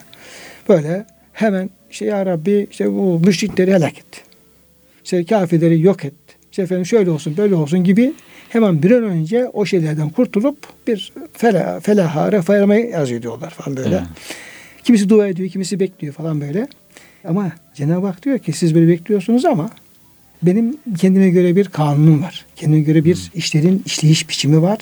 böyle 0.70 1.06
hemen 1.34 1.70
işte 1.92 2.06
ya 2.06 2.26
Rabbi 2.26 2.68
işte 2.72 2.92
bu 2.92 3.20
müşrikleri 3.20 3.74
helak 3.74 3.98
et. 3.98 4.24
İşte 5.04 5.26
kafirleri 5.26 5.82
yok 5.82 6.06
et. 6.06 6.14
İşte 6.52 6.62
efendim 6.62 6.86
şöyle 6.86 7.12
olsun 7.12 7.38
böyle 7.38 7.56
olsun 7.56 7.84
gibi 7.84 8.14
hemen 8.50 8.84
bir 8.84 8.92
an 8.92 9.04
önce 9.04 9.48
o 9.54 9.66
şeylerden 9.66 10.10
kurtulup 10.10 10.58
bir 10.88 11.14
fela, 11.34 11.80
felaha, 11.80 12.32
refahıma 12.32 12.76
yazıyor 12.76 13.22
diyorlar 13.22 13.50
falan 13.50 13.78
böyle. 13.78 14.04
Kimisi 14.84 15.10
dua 15.10 15.28
ediyor, 15.28 15.50
kimisi 15.50 15.80
bekliyor 15.80 16.14
falan 16.14 16.42
böyle. 16.42 16.68
Ama 17.24 17.52
Cenab-ı 17.76 18.08
Hak 18.08 18.24
diyor 18.24 18.40
ki 18.40 18.54
siz 18.54 18.76
böyle 18.76 18.88
bekliyorsunuz 18.88 19.46
ama 19.46 19.70
benim 20.44 20.78
kendime 20.98 21.30
göre 21.30 21.56
bir 21.56 21.66
kanunum 21.66 22.24
var. 22.24 22.46
Kendime 22.56 22.82
göre 22.82 23.06
bir 23.06 23.32
işlerin 23.34 23.84
işleyiş 23.86 24.30
biçimi 24.30 24.62
var. 24.62 24.78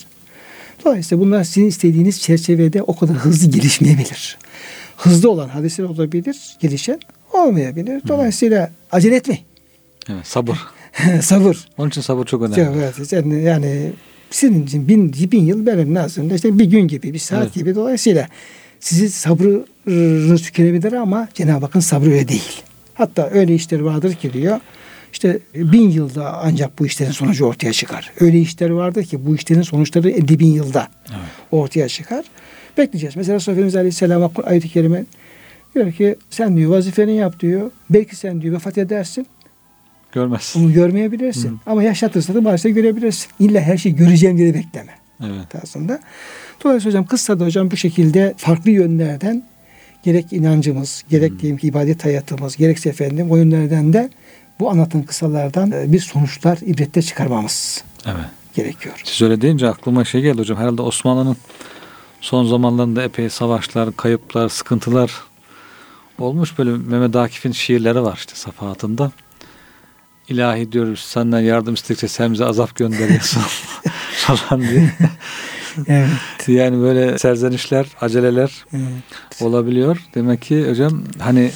Dolayısıyla 0.85 1.25
bunlar 1.25 1.43
sizin 1.43 1.65
istediğiniz 1.65 2.21
çerçevede 2.21 2.81
o 2.83 2.95
kadar 2.95 3.15
hızlı 3.15 3.51
gelişmeyebilir. 3.51 4.37
Hızlı 4.97 5.29
olan 5.31 5.49
hadisler 5.49 5.83
olabilir, 5.85 6.37
gelişen 6.59 6.99
olmayabilir. 7.33 8.01
Dolayısıyla 8.07 8.71
acele 8.91 9.15
etmeyin. 9.15 9.43
Evet, 10.09 10.27
sabır. 10.27 10.57
Sabır. 11.21 11.67
Onun 11.77 11.89
için 11.89 12.01
sabır 12.01 12.25
çok 12.25 12.41
önemli. 12.41 12.61
Evet, 12.61 13.11
yani, 13.11 13.43
yani 13.43 13.91
sizin 14.31 14.63
için 14.63 14.87
bin, 14.87 15.13
bin 15.13 15.45
yıl 15.45 15.65
benim 15.65 15.93
nazarımda 15.93 16.35
işte 16.35 16.59
bir 16.59 16.65
gün 16.65 16.87
gibi, 16.87 17.13
bir 17.13 17.19
saat 17.19 17.43
Evet. 17.43 17.53
gibi. 17.53 17.75
Dolayısıyla 17.75 18.27
sizi 18.79 19.09
sabrınız 19.09 20.41
tükenebilir 20.41 20.93
ama 20.93 21.27
Cenab-ı 21.33 21.65
Hakk'ın 21.65 21.79
sabrı 21.79 22.11
öyle 22.11 22.27
değil. 22.27 22.61
Hatta 22.93 23.29
öyle 23.29 23.55
işler 23.55 23.79
vardır 23.79 24.13
ki 24.13 24.33
diyor. 24.33 24.59
İşte 25.13 25.39
bin 25.55 25.89
yılda 25.89 26.37
ancak 26.43 26.79
bu 26.79 26.85
işlerin 26.85 27.11
sonucu 27.11 27.45
ortaya 27.45 27.73
çıkar. 27.73 28.11
Öyle 28.19 28.39
işler 28.39 28.69
vardır 28.69 29.03
ki 29.03 29.25
bu 29.25 29.35
işlerin 29.35 29.61
sonuçları 29.61 30.09
50 30.09 30.39
bin 30.39 30.53
yılda 30.53 30.87
Evet. 31.09 31.19
ortaya 31.51 31.87
çıkar. 31.87 32.25
Bekleyeceğiz. 32.77 33.15
Mesela 33.15 33.35
Resulullah 33.35 33.55
Efendimiz 33.57 33.75
Aleyhisselam 33.75 34.31
ayet-i 34.43 34.69
kerime 34.69 35.05
diyor 35.75 35.91
ki 35.91 36.15
sen 36.29 36.57
diyor 36.57 36.71
vazifeni 36.71 37.15
yap 37.15 37.39
diyor. 37.39 37.71
Belki 37.89 38.15
sen 38.15 38.41
diyor 38.41 38.55
vefat 38.55 38.77
edersin. 38.77 39.27
Görmezsin. 40.11 40.63
Bunu 40.63 40.73
görmeyebilirsin. 40.73 41.49
Hı. 41.49 41.53
Ama 41.65 41.83
yaşatırsa 41.83 42.35
da 42.35 42.41
maalesef 42.41 42.75
görebilirsin. 42.75 43.27
İlla 43.39 43.61
her 43.61 43.77
şeyi 43.77 43.95
göreceğim 43.95 44.37
diye 44.37 44.53
bekleme 44.53 44.91
Evet. 45.23 45.63
aslında. 45.63 45.99
Dolayısıyla 46.63 46.91
hocam 46.99 47.05
kıssada 47.05 47.45
hocam 47.45 47.71
bu 47.71 47.77
şekilde 47.77 48.33
farklı 48.37 48.71
yönlerden 48.71 49.43
gerek 50.03 50.33
inancımız, 50.33 51.03
gerek 51.09 51.39
diyelim 51.39 51.57
ki 51.57 51.67
ibadet 51.67 52.05
hayatımız, 52.05 52.57
gerekse 52.57 52.89
efendim 52.89 53.31
o 53.31 53.35
yönlerden 53.37 53.93
de 53.93 54.09
bu 54.59 54.69
anlatılan 54.69 55.05
kıssalardan 55.05 55.71
e, 55.71 55.91
bir 55.91 55.99
sonuçlar, 55.99 56.57
ibrette 56.61 57.01
çıkarmamız 57.01 57.83
Evet. 58.05 58.25
gerekiyor. 58.55 59.01
Siz 59.03 59.21
öyle 59.21 59.41
deyince 59.41 59.69
aklıma 59.69 60.05
şey 60.05 60.21
geldi 60.21 60.39
hocam. 60.39 60.57
Herhalde 60.57 60.81
Osmanlı'nın 60.81 61.37
son 62.21 62.45
zamanlarında 62.45 63.03
epey 63.03 63.29
savaşlar, 63.29 63.95
kayıplar, 63.97 64.49
sıkıntılar 64.49 65.11
olmuş. 66.19 66.57
Böyle 66.57 66.71
Mehmet 66.71 67.15
Akif'in 67.15 67.51
şiirleri 67.51 68.03
var 68.03 68.15
işte 68.17 68.35
safahatında. 68.35 69.11
İlahi 70.27 70.71
diyoruz 70.71 70.99
senden 70.99 71.39
yardım 71.39 71.73
istekçe 71.73 72.07
sen 72.07 72.33
bize 72.33 72.45
azap 72.45 72.75
gönderiyorsun 72.75 73.41
falan 74.11 74.61
diye. 74.61 74.91
Evet. 75.87 76.09
Yani 76.47 76.81
böyle 76.81 77.17
serzenişler, 77.17 77.87
aceleler 78.01 78.65
evet. 78.73 79.41
olabiliyor. 79.41 79.97
Demek 80.15 80.41
ki 80.41 80.69
hocam 80.69 81.03
hani 81.19 81.51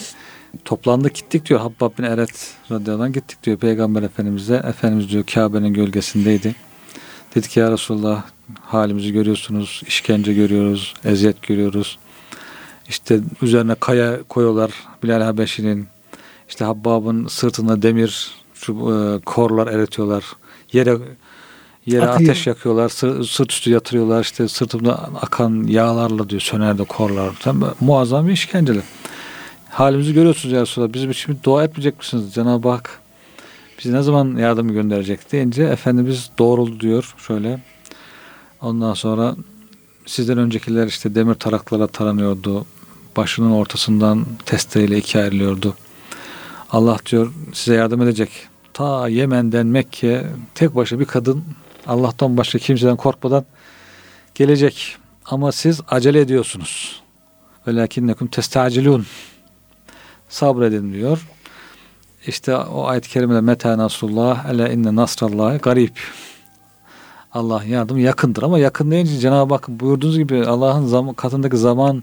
toplandık 0.65 1.15
gittik 1.15 1.45
diyor 1.49 1.59
Habbab 1.59 1.97
bin 1.97 2.03
Eret 2.03 2.53
radıyallahu 2.71 3.13
gittik 3.13 3.43
diyor 3.43 3.57
Peygamber 3.57 4.03
Efendimiz'e. 4.03 4.55
Efendimiz 4.55 5.09
diyor 5.09 5.23
Kabe'nin 5.33 5.73
gölgesindeydi. 5.73 6.55
Dedi 7.35 7.47
ki 7.49 7.59
ya 7.59 7.71
Resulullah 7.71 8.23
halimizi 8.61 9.13
görüyorsunuz. 9.13 9.81
işkence 9.87 10.33
görüyoruz. 10.33 10.93
Eziyet 11.05 11.41
görüyoruz. 11.41 11.97
İşte 12.89 13.19
üzerine 13.41 13.75
kaya 13.75 14.23
koyuyorlar 14.23 14.71
Bilal 15.03 15.21
Habeşi'nin. 15.21 15.87
İşte 16.49 16.65
Habbab'ın 16.65 17.27
sırtına 17.27 17.81
demir 17.81 18.31
şu, 18.53 18.73
e, 18.73 19.19
korlar 19.25 19.67
eritiyorlar. 19.67 20.23
Yere 20.73 20.97
yere 21.85 22.07
Akıyor. 22.07 22.29
ateş 22.29 22.47
yakıyorlar. 22.47 22.89
Sı- 22.89 23.23
sırt 23.25 23.51
üstü 23.51 23.71
yatırıyorlar. 23.71 24.21
İşte 24.21 24.47
sırtımda 24.47 24.95
akan 25.21 25.63
yağlarla 25.67 26.29
diyor 26.29 26.41
sönerdi 26.41 26.85
korlar. 26.85 27.33
Tam 27.39 27.63
muazzam 27.79 28.27
bir 28.27 28.33
işkenceler. 28.33 28.83
Halimizi 29.73 30.13
görüyorsunuz 30.13 30.53
ya 30.53 30.61
Resulallah. 30.61 30.93
Bizim 30.93 31.11
için 31.11 31.39
dua 31.43 31.63
etmeyecek 31.63 31.99
misiniz? 31.99 32.33
Cenab-ı 32.33 32.69
Hak 32.69 33.01
bize 33.79 33.93
ne 33.93 34.01
zaman 34.01 34.37
yardım 34.37 34.73
gönderecek 34.73 35.31
deyince 35.31 35.63
Efendimiz 35.63 36.29
doğruldu 36.39 36.79
diyor 36.79 37.15
şöyle. 37.27 37.59
Ondan 38.61 38.93
sonra 38.93 39.35
sizden 40.05 40.37
öncekiler 40.37 40.87
işte 40.87 41.15
demir 41.15 41.33
taraklara 41.33 41.87
taranıyordu. 41.87 42.65
Başının 43.17 43.51
ortasından 43.51 44.25
testereyle 44.45 44.97
ikiye 44.97 45.23
ayrılıyordu. 45.23 45.75
Allah 46.71 46.97
diyor 47.11 47.33
size 47.53 47.75
yardım 47.75 48.01
edecek. 48.01 48.29
Ta 48.73 49.07
Yemen'den 49.07 49.67
Mekke 49.67 50.25
tek 50.55 50.75
başına 50.75 50.99
bir 50.99 51.05
kadın 51.05 51.43
Allah'tan 51.87 52.37
başka 52.37 52.59
kimseden 52.59 52.95
korkmadan 52.95 53.45
gelecek. 54.35 54.95
Ama 55.25 55.51
siz 55.51 55.81
acele 55.87 56.19
ediyorsunuz. 56.19 57.01
Velakinnekum 57.67 58.27
testacilun. 58.27 59.05
Sabredin 60.33 60.93
diyor. 60.93 61.27
İşte 62.27 62.55
o 62.55 62.85
ayet-i 62.85 63.09
kerimede 63.09 63.41
meta 63.41 63.77
nasrullah 63.77 64.49
ele 64.49 64.73
inne 64.73 64.95
nasrallahi 64.95 65.57
garip. 65.57 65.99
Allah 67.31 67.63
yardım 67.63 67.97
yakındır 67.99 68.43
ama 68.43 68.59
yakın 68.59 68.91
deyince 68.91 69.17
Cenab-ı 69.17 69.53
Hak 69.53 69.67
buyurduğunuz 69.69 70.17
gibi 70.17 70.45
Allah'ın 70.45 70.87
zam- 70.87 71.13
katındaki 71.13 71.57
zamana 71.57 72.01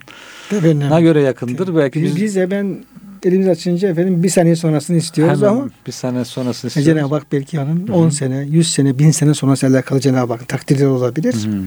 Efendim, 0.52 0.98
göre 1.00 1.22
yakındır. 1.22 1.76
Belki 1.76 2.02
biz, 2.02 2.16
biz, 2.16 2.22
biz 2.22 2.36
hemen 2.36 2.84
elimiz 3.24 3.48
açınca 3.48 3.88
efendim 3.88 4.22
bir 4.22 4.28
saniye 4.28 4.56
sonrasını 4.56 4.96
istiyoruz 4.96 5.42
hemen 5.42 5.52
ama 5.52 5.68
bir 5.86 5.92
sene 5.92 6.24
sonrasını 6.24 6.68
e, 6.68 6.70
istiyoruz. 6.70 7.00
Cenab-ı 7.00 7.14
Hak 7.14 7.32
belki 7.32 7.58
hı. 7.58 7.92
10 7.92 8.08
sene, 8.08 8.46
100 8.50 8.72
sene, 8.72 8.98
1000 8.98 9.10
sene 9.10 9.34
sonrası 9.34 9.66
alakalı 9.66 10.00
Cenab-ı 10.00 10.32
Hakk'ın 10.32 10.46
takdirleri 10.46 10.88
olabilir. 10.88 11.34
Hı. 11.34 11.62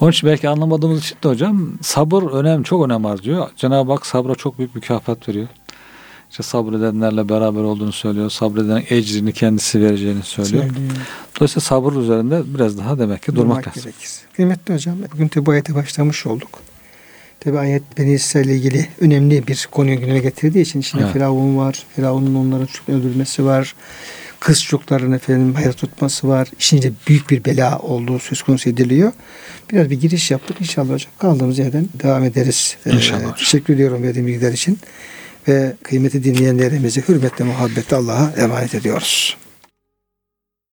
Onun 0.00 0.10
için 0.10 0.28
belki 0.28 0.48
anlamadığımız 0.48 1.00
için 1.00 1.16
de 1.24 1.28
hocam 1.28 1.72
sabır 1.82 2.22
önem 2.22 2.62
çok 2.62 2.86
önem 2.86 3.04
var 3.04 3.22
diyor. 3.22 3.48
Cenab-ı 3.56 3.92
Hak 3.92 4.06
sabra 4.06 4.34
çok 4.34 4.58
büyük 4.58 4.74
mükafat 4.74 5.28
veriyor. 5.28 5.48
İşte 6.30 6.42
sabredenlerle 6.42 7.28
beraber 7.28 7.60
olduğunu 7.60 7.92
söylüyor. 7.92 8.30
Sabreden 8.30 8.84
ecrini 8.90 9.32
kendisi 9.32 9.80
vereceğini 9.80 10.22
söylüyor. 10.22 10.62
Söylüyor. 10.64 10.90
Dolayısıyla 11.36 11.60
sabır 11.60 11.92
üzerinde 11.92 12.42
biraz 12.54 12.78
daha 12.78 12.98
demek 12.98 13.22
ki 13.22 13.34
durmak, 13.36 13.68
lazım. 13.68 13.82
gerekir. 13.82 14.10
Kıymetli 14.36 14.74
hocam 14.74 14.96
bugün 15.12 15.28
tabi 15.28 15.46
bu 15.46 15.50
ayete 15.50 15.74
başlamış 15.74 16.26
olduk. 16.26 16.48
Tabi 17.40 17.58
ayet 17.58 17.82
Beni 17.98 18.12
İsrail 18.12 18.44
ile 18.44 18.56
ilgili 18.56 18.88
önemli 19.00 19.46
bir 19.46 19.68
konuyu 19.70 20.00
gündeme 20.00 20.18
getirdiği 20.18 20.60
için 20.60 20.80
içinde 20.80 21.02
Evet. 21.02 21.12
Firavun 21.12 21.56
var. 21.56 21.82
Firavun'un 21.96 22.34
onların 22.34 22.66
çocuklarını 22.66 23.00
öldürmesi 23.00 23.44
var. 23.44 23.74
Kız 24.40 24.62
çocuklarını 24.64 25.16
efendim 25.16 25.54
hayat 25.54 25.76
tutması 25.76 26.28
var. 26.28 26.48
İçinde 26.58 26.92
büyük 27.08 27.30
bir 27.30 27.44
bela 27.44 27.78
olduğu 27.78 28.18
söz 28.18 28.42
konusu 28.42 28.70
ediliyor. 28.70 29.12
Biraz 29.72 29.90
bir 29.90 30.00
giriş 30.00 30.30
yaptık. 30.30 30.60
İnşallah 30.60 30.92
hocam 30.94 31.12
kaldığımız 31.18 31.58
yerden 31.58 31.88
devam 32.02 32.24
ederiz. 32.24 32.76
Ee, 32.86 32.90
İnşallah. 32.90 33.36
teşekkür 33.36 33.74
ediyorum 33.74 34.02
verdiğim 34.02 34.26
bilgiler 34.26 34.52
için. 34.52 34.78
Ve 35.48 35.72
kıymeti 35.82 36.24
dinleyenlerimizi 36.24 37.08
hürmetle 37.08 37.44
muhabbetle 37.44 37.96
Allah'a 37.96 38.32
emanet 38.36 38.74
ediyoruz. 38.74 39.36